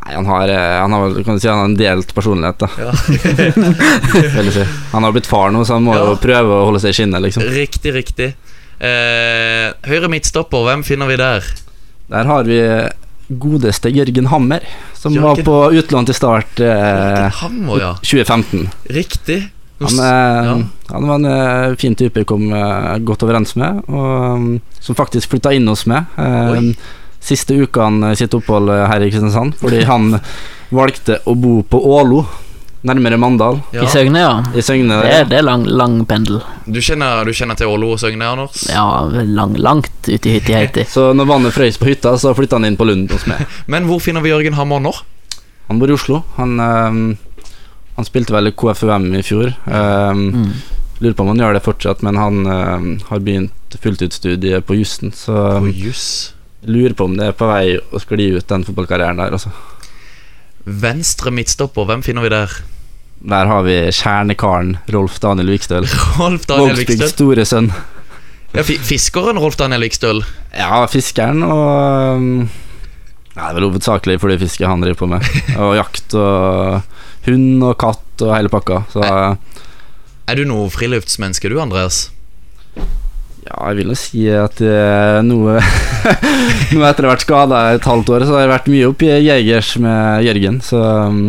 [0.06, 2.70] Nei, han har, eh, han har kan du si han har en delt personlighet, da.
[2.78, 2.92] Ja.
[4.56, 4.66] Si.
[4.92, 6.04] Han har blitt far nå, så han må Ja.
[6.12, 7.44] jo prøve å holde seg i skinnet, liksom.
[7.56, 8.28] Riktig, riktig.
[8.80, 11.44] Eh, høyre midtstopper, hvem finner vi der?
[12.12, 12.60] Der har vi
[13.42, 14.62] godeste Jørgen Hammer,
[14.94, 17.94] som var på utlån til start eh, Hammer, ja.
[18.06, 18.70] 2015.
[18.94, 19.40] Riktig.
[19.82, 20.60] Han, eh, ja.
[20.94, 24.46] han var en eh, fin type vi kom eh, godt overens med, og um,
[24.80, 26.06] som faktisk flytta inn hos meg.
[26.22, 26.76] eh, Oi.
[27.26, 30.12] Siste ukene sitt opphold eh, her i Kristiansand, fordi han
[30.76, 32.24] valgte å bo på Ålo,
[32.86, 33.82] nærmere Mandal, Ja.
[33.82, 34.34] I Søgne, ja.
[34.54, 35.00] i Søgne.
[35.02, 36.38] Det er, det er lang, lang pendel.
[36.70, 38.68] Du, kjenner, du kjenner til Ålo og Søgne, Anders?
[38.70, 40.86] Ja, lang, langt ute i hytti-heiti.
[40.90, 43.42] Så når vannet frøys på hytta, så flytta han inn på Lund hos meg.
[43.72, 44.94] Men hvor finner vi Jørgen Hammer nå?
[45.72, 46.22] Han bor i Oslo.
[46.38, 47.50] Han, eh,
[47.98, 49.54] han spilte vel i KFUM i fjor.
[49.66, 50.50] Um, Mm.
[51.04, 55.12] Lurer på om han gjør det fortsatt, men han eh, har begynt fulltidsstudiet på jussen,
[55.12, 56.35] så På Juss.
[56.72, 59.52] Lurer på om det er på vei å skli ut den fotballkarrieren der, altså.
[60.66, 62.54] Venstre midtstopper, hvem finner vi der?
[63.26, 65.88] Der har vi kjernekaren Rolf Daniel Vikstøl.
[66.20, 67.10] Rolf Daniel Vikstøl.
[67.10, 67.72] store sønn.
[68.56, 70.22] Ja, fiskeren Rolf Daniel Vikstøl.
[70.56, 72.28] Ja, fiskeren og um,
[73.36, 75.26] ja, Det er vel hovedsakelig fordi flyfiske han driver på med.
[75.66, 76.86] Og jakt og
[77.26, 78.84] hund og katt og hele pakka.
[78.94, 82.06] Så Er du noe friluftsmenneske, du, Andreas?
[83.46, 85.60] Ja, jeg vil jo si at eh, noe
[86.74, 89.10] Nå etter å ha vært skada et halvt år, så har jeg vært mye oppe
[89.10, 90.60] i Jegers med Jørgen.
[90.66, 91.20] Så um,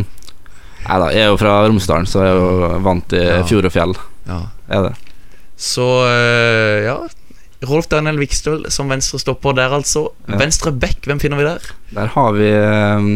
[0.87, 3.39] Nei da, jeg er jo fra Romsdalen, så jeg er jo vant til Ja.
[3.49, 3.95] fjord og fjell.
[4.29, 4.41] Ja.
[4.71, 4.93] Er det.
[5.59, 6.99] Så eh, ja.
[7.67, 10.07] Rolf Daniel Vikstøl som venstre stopper der, altså.
[10.29, 10.39] Ja.
[10.39, 11.67] Venstre back, hvem finner vi der?
[11.97, 13.11] Der har vi um,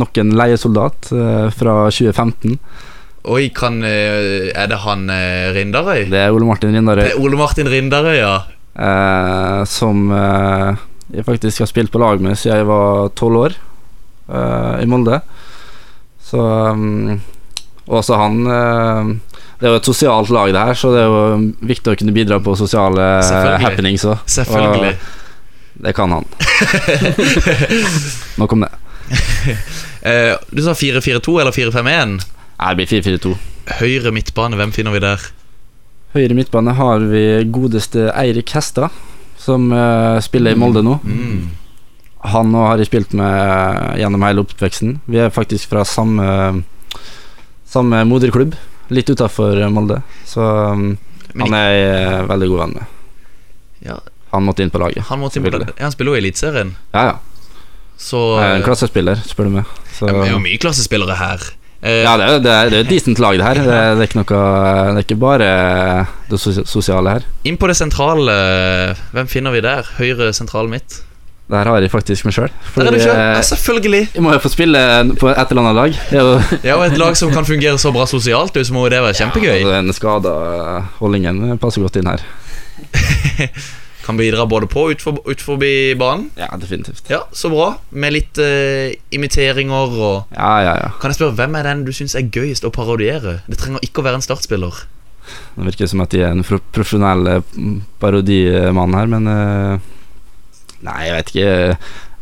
[0.00, 2.56] nok en leiesoldat eh, fra 2015.
[3.24, 6.02] Oi, kan eh, Er det han uh, Rindarøy?
[6.12, 7.06] Det er Ole Martin Rindarøy.
[7.06, 8.34] Det er Ole Martin Rindarøy, ja.
[8.76, 10.82] eh, som eh,
[11.14, 13.56] jeg faktisk har spilt på lag med siden jeg var tolv år,
[14.28, 15.20] eh, i Molde.
[16.24, 17.20] Så um,
[17.86, 19.10] Også han eh,
[19.60, 22.14] Det er jo et sosialt lag, det her, så det er jo viktig å kunne
[22.16, 23.64] bidra på sosiale Selvfølgelig.
[23.64, 24.24] happenings òg.
[24.36, 24.94] Selvfølgelig.
[25.84, 26.28] Det kan han.
[28.40, 28.72] Nok om det.
[30.04, 32.18] Eh, du sa 4-4-2 eller 4-5-1.
[32.58, 33.34] Det blir 4-4-2.
[33.80, 35.22] Høyre midtbane, hvem finner vi der?
[36.14, 38.92] Høyre midtbane har vi godeste Eirik Hestad,
[39.40, 40.98] som uh, spiller i Molde nå.
[41.02, 41.48] Mm.
[42.34, 44.98] Han nå har jeg spilt med gjennom hele oppveksten.
[45.10, 46.62] Vi er faktisk fra samme
[47.74, 48.52] Samme moderklubb,
[48.94, 49.96] litt utafor Molde.
[50.28, 50.92] Så um,
[51.40, 52.92] han er jeg eh, veldig god venn med.
[53.84, 53.96] Ja,
[54.30, 55.02] Han måtte inn på laget.
[55.08, 55.72] han, måtte inn på laget.
[55.74, 57.58] Ja, han spiller jo i Eliteserien, Ja, ja.
[57.98, 59.74] så Han er eh, En klassespiller, spør du meg.
[59.96, 61.42] Så, Det er jo mye klassespillere her.
[61.84, 63.58] Eh, ja, det er, det, er, det er et decent lag, det her.
[63.60, 64.44] Det er, det er ikke noe
[64.94, 65.48] Det er ikke bare
[66.30, 67.26] det sosiale her.
[67.44, 68.36] Inn på det sentrale,
[69.12, 69.90] hvem finner vi der?
[69.98, 71.02] Høyre sentral midt?
[71.44, 72.48] Det her har jeg faktisk meg sjøl.
[72.72, 73.18] Selv, du sjøl!
[73.20, 74.02] Ja, selvfølgelig!
[74.14, 74.80] jeg må jo få spille
[75.20, 75.98] på et eller annet lag.
[76.08, 78.86] Det er jo Ja, og et lag som kan fungere så bra sosialt, så må
[78.86, 79.60] jo det være kjempegøy.
[79.60, 80.34] Ja, Den skada
[81.02, 82.24] holdningen passer godt inn her.
[84.04, 86.28] Kan bidra både på og utfor, ut forbi banen.
[86.36, 87.06] Ja, definitivt.
[87.08, 87.70] Ja, så bra.
[87.96, 90.90] Med litt uh, imiteringer og Ja, ja, ja.
[91.00, 93.38] Kan jeg spørre, hvem er den du syns er gøyest å parodiere?
[93.48, 94.84] Det trenger ikke å være en startspiller.
[95.54, 97.54] Det virker som at de er en profesjonell eh,
[98.02, 99.92] parodimann her, men uh,
[100.84, 101.52] Nei, jeg vet ikke.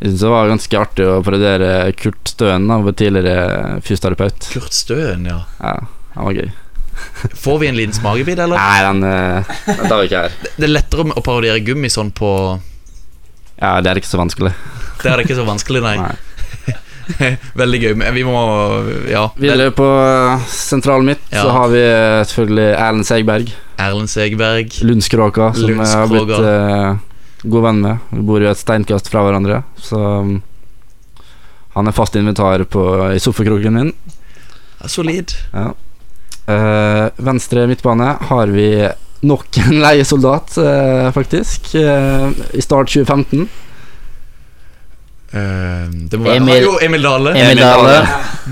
[0.03, 4.53] Jeg syns det var ganske artig å parodiere Kurt Støen, da, vår tidligere fysioterapeut.
[4.55, 5.40] Kurt Støen, ja.
[5.59, 5.81] Ja,
[6.14, 6.53] han var gøy.
[7.44, 8.56] Får vi en liten smakebit, eller?
[8.56, 10.36] Nei, den, eh, den tar vi ikke her.
[10.56, 12.60] Det er lettere å parodiere sånn på
[13.60, 14.52] Ja, det er ikke så vanskelig.
[15.02, 15.96] Det er ikke så vanskelig, nei.
[16.02, 16.14] Nei.
[17.58, 17.94] Veldig gøy.
[17.98, 18.38] Men vi må
[19.10, 19.28] Ja.
[19.36, 19.86] Videre på
[20.48, 21.42] sentralen mitt Ja.
[21.42, 23.52] så har vi eh, selvfølgelig Erlend Segberg.
[23.78, 24.78] Erlend Segberg.
[24.82, 26.96] Lundskråka, som jeg har blitt eh,
[27.42, 27.98] god venn med.
[28.10, 30.36] Vi bor jo et steinkast fra hverandre, så um,
[31.74, 33.92] han er fast invitar på, i sofakroken min.
[34.78, 35.34] Ja, solid.
[35.52, 35.72] Ja.
[36.48, 38.66] Eh, venstre midtbane har vi
[39.22, 41.68] nok en leiesoldat, uh, faktisk.
[41.78, 43.44] uh, I start 2015.
[45.33, 47.31] Eh, det må være Emil- Jo, Emil Dale.
[47.38, 47.94] Emil Dale.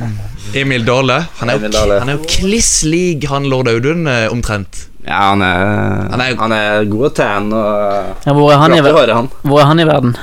[0.62, 1.18] Emil Dale.
[1.40, 1.98] Han er jo, Emil Dale.
[2.00, 4.86] han er jo kliss lik han lord Audun, omtrent.
[5.06, 9.14] Ja, han er, Han er- han er god å tan og Ja, hvor, er i,
[9.16, 9.28] han.
[9.42, 10.16] hvor er han i verden?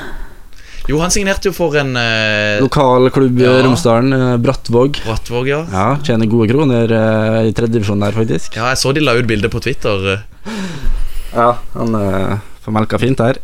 [0.88, 3.58] Jo, han signerte jo for en eh, Lokal klubb i Ja.
[3.66, 5.02] Romsdalen, eh, Brattvåg.
[5.04, 5.62] Brattvåg, ja.
[5.74, 8.56] Ja, tjener gode kroner eh, i tredjedivisjon der, faktisk.
[8.56, 10.08] Ja, jeg så de la ut bilde på Twitter.
[10.14, 10.54] eh.
[11.36, 13.38] Ja, han uh, får melka fint der.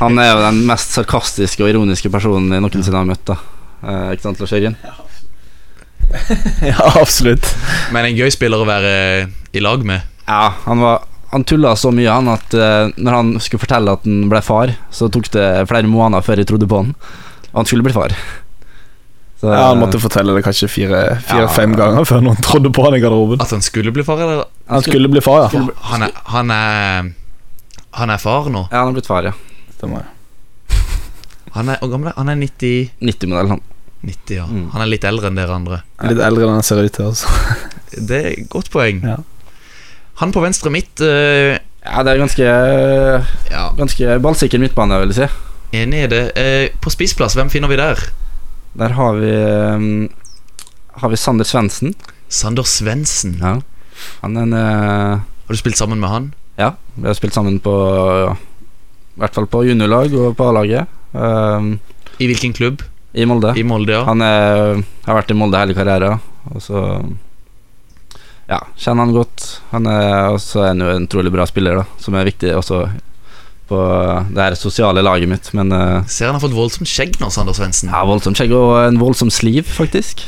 [0.00, 3.26] Han er jo den mest sarkastiske og ironiske personen jeg noensinne har møtt.
[3.26, 3.36] da
[3.86, 4.76] Eh, Ikke sant, Lars Jørgen?
[6.64, 7.44] Ja, absolutt.
[7.92, 8.92] Men en gøy spiller å være
[9.52, 10.06] i lag med.
[10.26, 14.04] Ja, han var Han tulla så mye han at uh, når han skulle fortelle at
[14.06, 16.92] han ble far, så tok det flere måneder før jeg trodde på han.
[17.52, 18.14] Og han skulle bli far.
[19.40, 21.76] Så, Ja, Han måtte fortelle det kanskje fire-fem Ja.
[21.76, 23.40] ganger før noen trodde på han i garderoben.
[23.42, 24.46] At han skulle bli far, eller?
[24.70, 25.66] Han skulle bli far, ja.
[25.92, 27.12] Han er, han er
[27.96, 28.68] Han er far nå.
[28.72, 29.32] Ja, han er blitt far, ja.
[29.76, 30.04] Stemmer.
[31.56, 32.28] Han er, hvor gammel er han?
[32.28, 33.60] Han er 90, 90-modell, han.
[34.06, 34.44] 90 ja.
[34.46, 34.66] Mm.
[34.72, 35.78] Han er litt eldre enn dere andre.
[36.04, 37.08] Litt eldre enn han ser ut til.
[37.08, 37.28] Altså.
[37.96, 39.00] Det er et godt poeng.
[39.04, 39.16] Ja.
[40.20, 42.46] Han på venstre midt uh, Ja, det er ganske
[43.52, 45.42] Ja, Ganske ballsikker midtbane, vil jeg si.
[45.76, 46.22] enig i det.
[46.36, 48.00] Uh, på spissplass, hvem finner vi der?
[48.76, 49.32] Der har vi
[49.76, 50.08] um,
[51.00, 51.94] Har vi Sander Svendsen.
[52.28, 53.36] Sander Svendsen.
[53.40, 53.58] Ja.
[54.22, 56.32] Han er en uh, Har du spilt sammen med han?
[56.56, 57.72] Ja, vi har spilt sammen på
[58.32, 60.88] I hvert fall på juniorlag og på A-laget.
[61.12, 61.78] Um,
[62.20, 62.82] I hvilken klubb?
[63.16, 63.54] I Molde.
[63.56, 64.02] I Molde, ja.
[64.04, 66.20] Han er, har vært i Molde hele karrieren,
[66.52, 66.82] og så
[68.48, 69.46] Ja, kjenner han godt.
[69.72, 72.84] Han er også en, en utrolig bra spiller, da, som er viktig også
[73.66, 73.78] på
[74.30, 75.48] det her sosiale laget mitt.
[75.58, 77.90] Men eh, Ser han har fått voldsomt skjegg nå, Sander Svendsen.
[77.90, 80.22] ja, voldsomt skjegg og en voldsom sliv, faktisk.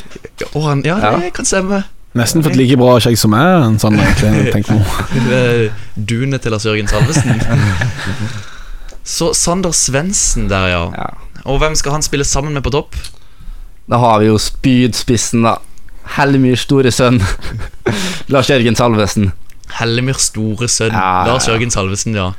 [0.55, 1.13] Og han, ja, Ja.
[1.23, 1.85] det kan stemme.
[2.19, 4.51] Nesten fått like bra skjegg som meg, en sånn egentlig.
[4.57, 4.73] tenk.
[5.39, 7.39] Eh, Dunet til Lars Jørgen Salvesen.
[9.09, 10.83] Så Sander Svendsen der, ja.
[10.97, 11.09] Ja.
[11.49, 12.97] Og hvem skal han spille sammen med på topp?
[13.89, 15.55] Da har vi jo spydspissen, da.
[16.17, 17.21] Hellemyrs store sønn.
[18.33, 19.33] Lars Jørgen Salvesen.
[19.79, 20.95] Hellemyrs store sønn.
[20.97, 22.31] Ja, ja, Lars Jørgen Salvesen, ja.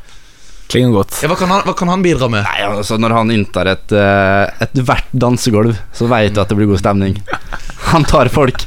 [0.69, 1.15] Klinger godt.
[1.23, 2.43] ja hva, kan han, hva kan han bidra med?
[2.45, 6.69] Nei, altså Når han inntar et eh, ethvert dansegulv, så vet du at det blir
[6.69, 7.15] god stemning.
[7.89, 8.61] Han tar folk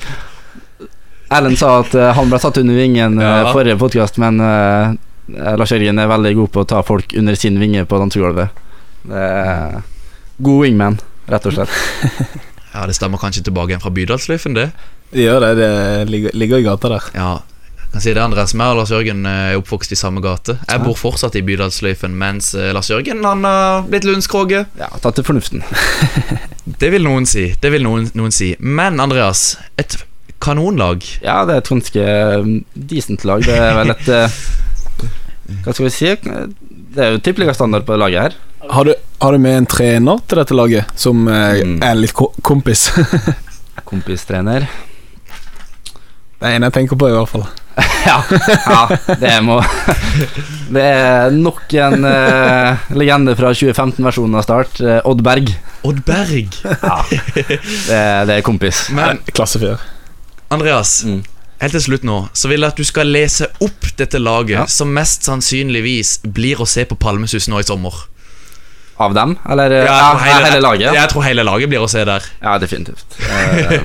[1.32, 3.52] Ellen sa at eh, han ble satt under vingen uh, Ja.
[3.54, 4.96] forrige podkast, men eh,
[5.56, 8.58] Lars Jørgen er veldig god på å ta folk under sin vinge på dansegulvet.
[9.08, 9.28] Det
[10.42, 10.98] god wingman,
[11.30, 11.78] rett og slett.
[12.72, 14.70] Ja, Det stemmer kanskje tilbake igjen fra Bydalsløyfen, det.
[15.12, 15.54] Det gjør det.
[15.60, 15.72] Det
[16.08, 17.08] ligger, ligger i gata der.
[17.14, 17.32] Ja,
[17.92, 20.54] kan si det Andreas meg og Lars Jørgen eh, er oppvokst i samme gate.
[20.64, 24.62] Jeg bor fortsatt i Bydalsløyfen, mens eh, Lars Jørgen han har blitt Lundskroge.
[24.80, 25.60] Ja, tatt til fornuften.
[26.80, 27.50] Det vil noen si.
[27.60, 28.54] Det vil noen, noen si.
[28.58, 29.98] Men Andreas, et
[30.42, 31.04] kanonlag.
[31.20, 32.06] Ja, det er et ganske
[32.46, 32.56] mm,
[32.88, 33.44] decent lag.
[33.44, 34.40] Det er vel et eh,
[35.66, 36.14] Hva skal vi si?
[36.22, 38.38] Det er jo tippeligastandard på det laget her.
[38.72, 41.76] Har du, Har du med en trener til dette laget, som eh, Mm.
[41.82, 42.88] er litt ko kompis?
[43.88, 44.66] Kompistrener.
[46.42, 47.44] Det er en jeg tenker på, i hvert fall.
[48.02, 48.16] Ja,
[48.66, 49.60] ja det må
[50.74, 54.80] Det er nok en uh, legende fra 2015-versjonen av Start.
[54.82, 55.52] Uh, Odd Berg.
[55.86, 56.50] Odd Berg.
[56.66, 56.96] Ja,
[57.36, 57.60] det,
[58.26, 58.88] det er kompis.
[58.96, 59.78] Men Klassefyr.
[60.52, 61.22] Andreas, Mm.
[61.62, 64.66] helt til slutt nå, så vil jeg at du skal lese opp dette laget, Ja.
[64.66, 67.94] som mest sannsynligvis blir å se på Palmesus nå i sommer.
[69.02, 69.34] Av dem?
[69.50, 70.94] Eller eh, Ja, ja, tror hele, laget?
[70.94, 72.26] Jeg tror hele laget blir å se der.
[72.42, 73.18] ja, definitivt.
[73.22, 73.80] Eh,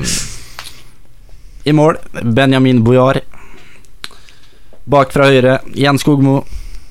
[1.67, 3.19] I mål Benjamin Bojar.
[4.87, 6.37] Bak fra høyre Jens Skogmo.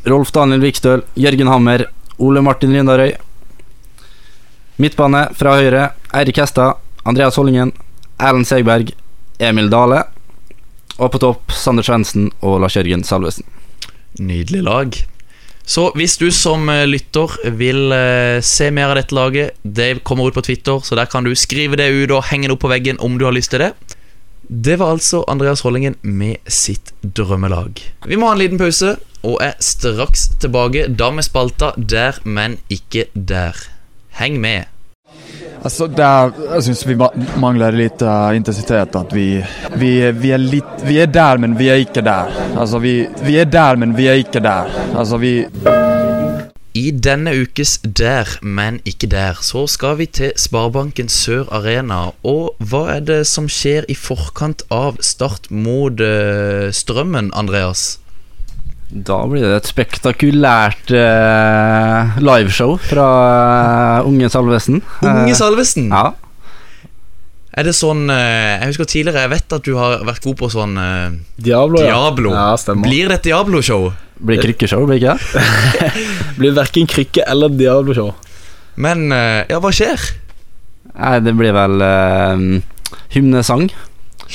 [0.05, 1.05] Rolf Daniel Vikstøl.
[1.17, 1.87] Jørgen Hammer.
[2.21, 3.15] Ole Martin Rindarøy.
[4.77, 6.77] Midtbane fra høyre Eirik Hestad.
[7.09, 7.73] Andreas Hollingen.
[8.21, 8.93] Erlend Segberg.
[9.41, 10.03] Emil Dale.
[10.99, 13.45] Og på topp Sander Svendsen og Lars Jørgen Salvesen.
[14.21, 15.01] Nydelig lag.
[15.67, 20.31] Så hvis du som eh, lytter vil eh, se mer av dette laget, det kommer
[20.31, 22.71] ut på Twitter, så der kan du skrive det ut og henge det opp på
[22.71, 23.73] veggen om du har lyst til det.
[24.47, 27.83] Det var altså Andreas Hollingen med sitt drømmelag.
[28.07, 28.95] Vi må ha en liten pause,
[29.27, 33.59] og er straks tilbake, da med spalta Der, men ikke der.
[34.21, 34.71] Heng med.
[35.63, 36.31] Alltså der
[36.63, 36.95] syns vi
[37.43, 38.95] mangler litt eh, intensitet.
[38.97, 39.43] At vi,
[39.75, 42.31] vi, vi, er litt vi er der, men vi er ikke der.
[42.57, 44.71] Altså, vi, vi er der, men vi er ikke der.
[44.95, 45.41] Altså, vi,
[46.77, 52.11] I denne ukes Der, men ikke der, så skal vi til Sparebanken Sør Arena.
[52.23, 57.97] Og hva er det som skjer i forkant av start mot eh, Strømmen, Andreas?
[58.91, 63.09] Da blir det et spektakulært uh, liveshow fra
[64.03, 64.79] uh, Unge Salvesen.
[65.03, 65.91] Unge Salvesen?
[65.91, 66.07] Uh, Ja.
[67.57, 70.49] Er det sånn eh, Jeg husker tidligere, jeg vet at du har vært god på
[70.53, 71.95] sånn eh, Diablo, ja.
[71.95, 72.35] Diablo.
[72.37, 72.85] Ja, stemmer.
[72.85, 73.87] Blir det et Diablo-show?
[74.29, 75.89] Blir krykkeshow, blir ikke det?
[76.39, 78.13] Blir verken krykke eller Diablo-show.
[78.77, 80.05] Men eh, ja, hva skjer?
[80.93, 82.45] Nei, det blir vel eh,
[83.17, 83.71] hymnesang.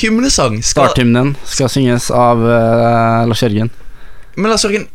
[0.02, 3.70] Hymnesang skal Starthymnen skal synges av eh, Lars Jørgen.
[4.38, 4.88] Men Lars Jørgen,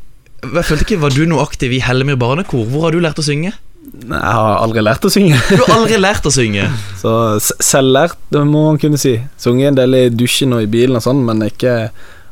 [0.46, 2.66] jeg følte ikke Var du noe aktiv i Hellemyr barnekor?
[2.70, 3.52] Hvor har du lært å synge?
[3.86, 5.38] Nei, Jeg har aldri lært å synge.
[5.48, 6.66] Du har aldri lært å synge.
[7.02, 7.12] Så
[7.42, 9.14] selvlært, det må man kunne si.
[9.40, 11.76] Sunget en del i dusjen og i bilen og sånn, men ikke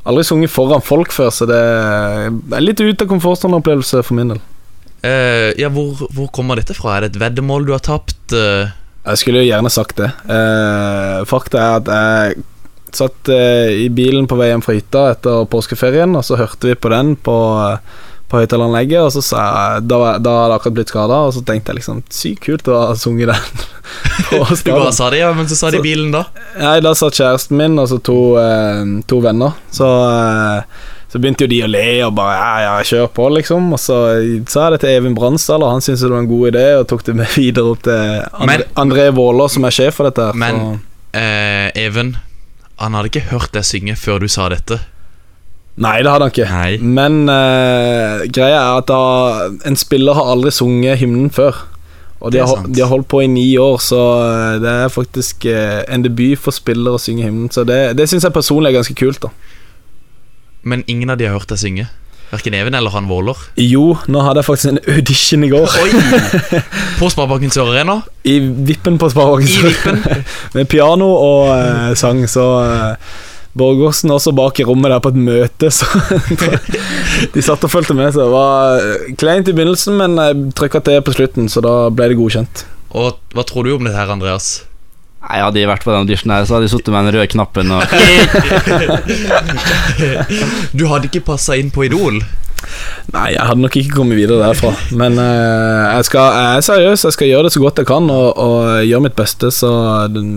[0.05, 4.43] aldri sunget foran folk før, så det er litt ut av komfortsoneopplevelse for min del.
[5.05, 6.97] Uh, ja, hvor, hvor kommer dette fra?
[6.97, 8.19] Er det et veddemål du har tapt?
[8.33, 8.69] Uh?
[9.05, 10.11] Jeg skulle jo gjerne sagt det.
[10.29, 12.45] Uh, fakta er at jeg
[12.99, 16.75] satt eh, i bilen på vei hjem fra hytta etter påskeferien, og så hørte vi
[16.79, 17.37] på den på,
[18.31, 21.43] på høyttaleranlegget, og så sa jeg Da, da hadde jeg akkurat blitt skada, og så
[21.47, 23.69] tenkte jeg liksom Sykt kult å ha sunget den
[24.65, 26.25] du bare sa det, ja, men så sa de i bilen, da.
[26.59, 28.81] Nei, da satt kjæresten min og så to, eh,
[29.11, 29.53] to venner.
[29.75, 33.69] Så, eh, så begynte jo de å le og bare ja, ja, kjør på, liksom.
[33.77, 33.99] Og så
[34.51, 36.89] sa jeg det til Evin Bransdal, og han syntes det var en god idé, og
[36.91, 40.31] tok det med videre opp til André, André Våler, som er sjef for dette.
[40.41, 40.75] Men- så.
[41.15, 42.17] Eh, Even,
[42.85, 44.81] han hadde ikke hørt deg synge før du sa dette.
[45.75, 46.49] Nei, det hadde han ikke.
[46.51, 46.75] Nei.
[46.79, 48.99] Men uh, greia er at da,
[49.67, 51.65] en spiller har aldri sunget hymnen før.
[52.25, 55.45] Og de har, de har holdt på i ni år, så eh, det er faktisk
[55.51, 57.51] uh, en debut for spillere å synge hymnen.
[57.53, 59.27] Så det, det syns jeg personlig er ganske kult.
[59.27, 59.29] da
[60.63, 61.89] Men ingen av de har hørt deg synge.
[62.33, 63.39] Verken Even eller han Våler.
[63.61, 65.77] Jo, nå hadde jeg faktisk en audition i går.
[65.83, 65.91] Oi!
[67.01, 68.01] På Sparebanken Sør Arena.
[68.25, 69.53] I vippen på Sparebanken.
[69.53, 70.25] I vippen.
[70.57, 73.15] Med piano og eh, sang, så eh,
[73.55, 75.87] Borgersen også bak i rommet der på et møte, så
[77.35, 80.83] De satt og fulgte med, så det var eh, kleint i begynnelsen, men jeg trykka
[80.83, 82.65] til på slutten, så da ble det godkjent.
[82.95, 84.65] Og hva tror du om dette her, Andreas?
[85.25, 87.33] Nei, Hadde de vært på den auditionen her, så hadde de sittet med den røde
[87.33, 87.81] knappen og
[90.79, 92.17] Du hadde ikke passa inn på Idol.
[93.15, 94.71] Nei, jeg hadde nok ikke kommet videre derfra.
[94.97, 98.05] Men uh, jeg, skal, jeg er seriøs, jeg skal gjøre det så godt jeg kan,
[98.13, 98.55] og, og
[98.85, 99.71] gjøre mitt beste, så
[100.13, 100.29] den,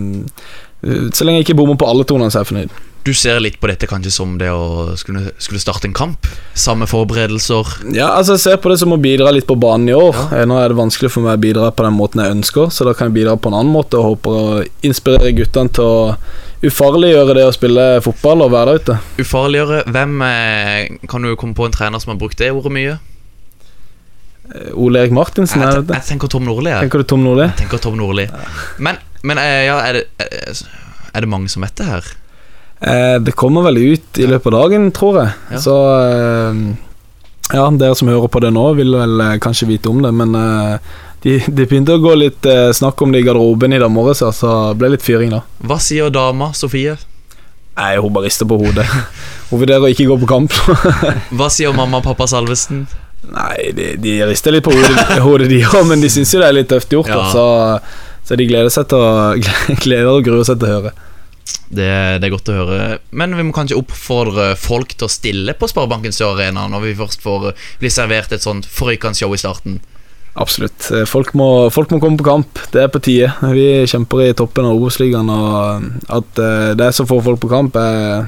[1.12, 2.72] Så lenge jeg ikke bommer på alle tonene, så er jeg fornøyd.
[3.08, 6.28] Du ser litt på dette kanskje som det å skulle, skulle starte en kamp?
[6.60, 7.70] Samme forberedelser?
[7.96, 10.18] Ja, altså Jeg ser på det som å bidra litt på banen i år.
[10.36, 10.42] Ja.
[10.50, 12.92] Nå er det vanskelig for meg å bidra på den måten jeg ønsker, så da
[12.98, 17.38] kan jeg bidra på en annen måte og håper å inspirere guttene til å ufarliggjøre
[17.40, 19.00] det å spille fotball og være der ute.
[19.24, 19.80] Ufarliggjøre.
[19.96, 23.00] Hvem eh, Kan du komme på en trener som har brukt det ordet mye?
[24.52, 26.76] Eh, Ole Erik Martinsen, Jeg, jeg tenker Tom Nordli.
[26.76, 26.90] Jeg.
[26.90, 27.48] Tenker du Tom Nordli?
[27.48, 28.28] jeg tenker Tom Nordli.
[28.84, 30.66] Men, men eh, ja, er det, eh,
[31.14, 32.16] er det mange som vet det her?
[32.80, 35.34] Eh, det kommer vel ut i løpet av dagen, tror jeg.
[35.52, 35.62] Ja.
[35.64, 36.62] Så eh,
[37.56, 40.36] ja, dere som hører på det nå, vil vel eh, kanskje vite om det, men
[41.24, 42.46] de, de begynte å gå litt
[42.78, 45.42] snakk om det i garderoben i dag morges, så det ble litt fyring da.
[45.66, 46.98] Hva sier dama Sofie?
[47.78, 48.86] Nei, hun bare rister på hodet.
[49.48, 50.56] Hun vurderer å ikke gå på kamp.
[51.38, 52.82] Hva sier mamma og pappa Salvesen?
[53.32, 56.50] Nei, de, de rister litt på hodet, hodet de òg, men de syns jo det
[56.50, 57.12] er litt tøft gjort.
[57.14, 57.28] Ja.
[57.32, 57.46] Så,
[58.28, 59.38] så de gleder seg til å
[59.84, 60.94] Gleder og gruer seg til å høre.
[61.70, 61.88] Det,
[62.22, 63.00] det er godt å høre.
[63.12, 66.96] Men vi må kanskje oppfordre folk til å stille på Sparebanken Sør Arena når vi
[67.00, 69.80] først får eh, bli servert et sånt forrykende show i starten.
[70.38, 70.92] Absolutt.
[70.94, 72.60] Eh, Folk må, folk må komme på kamp.
[72.74, 73.32] Det er på tide.
[73.56, 75.88] Vi kjemper i toppen av Obos-ligaen, og
[76.20, 78.28] at eh, det er så få folk på kamp, er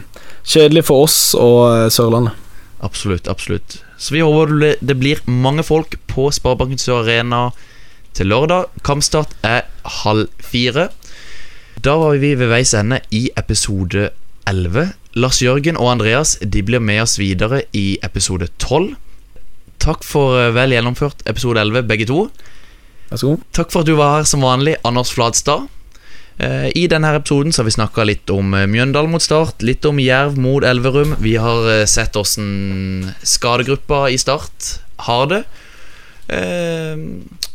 [0.49, 2.33] kjedelig for oss og eh, Sørlandet.
[2.81, 3.81] Absolutt, absolutt.
[3.99, 7.49] Så vi håper det- det blir mange folk på Sparebanken Sør Arena
[8.15, 8.69] til lørdag.
[8.87, 9.65] Kampstart er
[10.01, 10.87] halv fire.
[11.79, 14.09] Da var vi ved veis ende i episode
[14.49, 14.89] 11.
[15.21, 18.95] Lars Jørgen og Andreas de blir med oss videre i episode 12.
[19.79, 22.25] Takk for eh, vel gjennomført episode 11, begge to.
[23.11, 23.45] Vær så god.
[23.55, 25.69] Takk for at du var her som vanlig, Anders Fladstad.
[26.41, 29.87] Eh, I denne episoden så har vi snakka litt om eh, Mjøndalen mot Start, litt
[29.87, 31.15] om Jerv mot Elverum.
[31.23, 34.73] Vi har sett åssen skadegruppa i Start
[35.07, 35.43] har det.
[36.29, 36.99] Eh,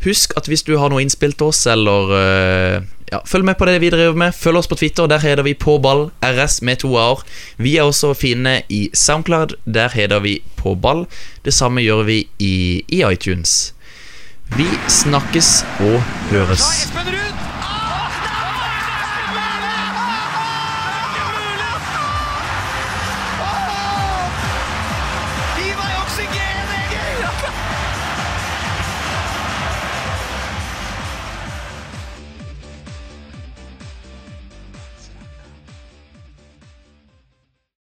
[0.05, 3.68] husk at hvis du har noe innspill til oss, eller eh, ja, Følg med på
[3.68, 4.35] det vi driver med.
[4.35, 7.22] Følg oss på Twitter, der heter vi Påball RS med to a-er.
[7.62, 11.05] Vi er også å finne i Soundcloud, der heter vi Påball.
[11.45, 12.57] Det samme gjør vi i,
[12.89, 13.75] i iTunes.
[14.57, 16.01] Vi snakkes og
[16.33, 16.68] høres.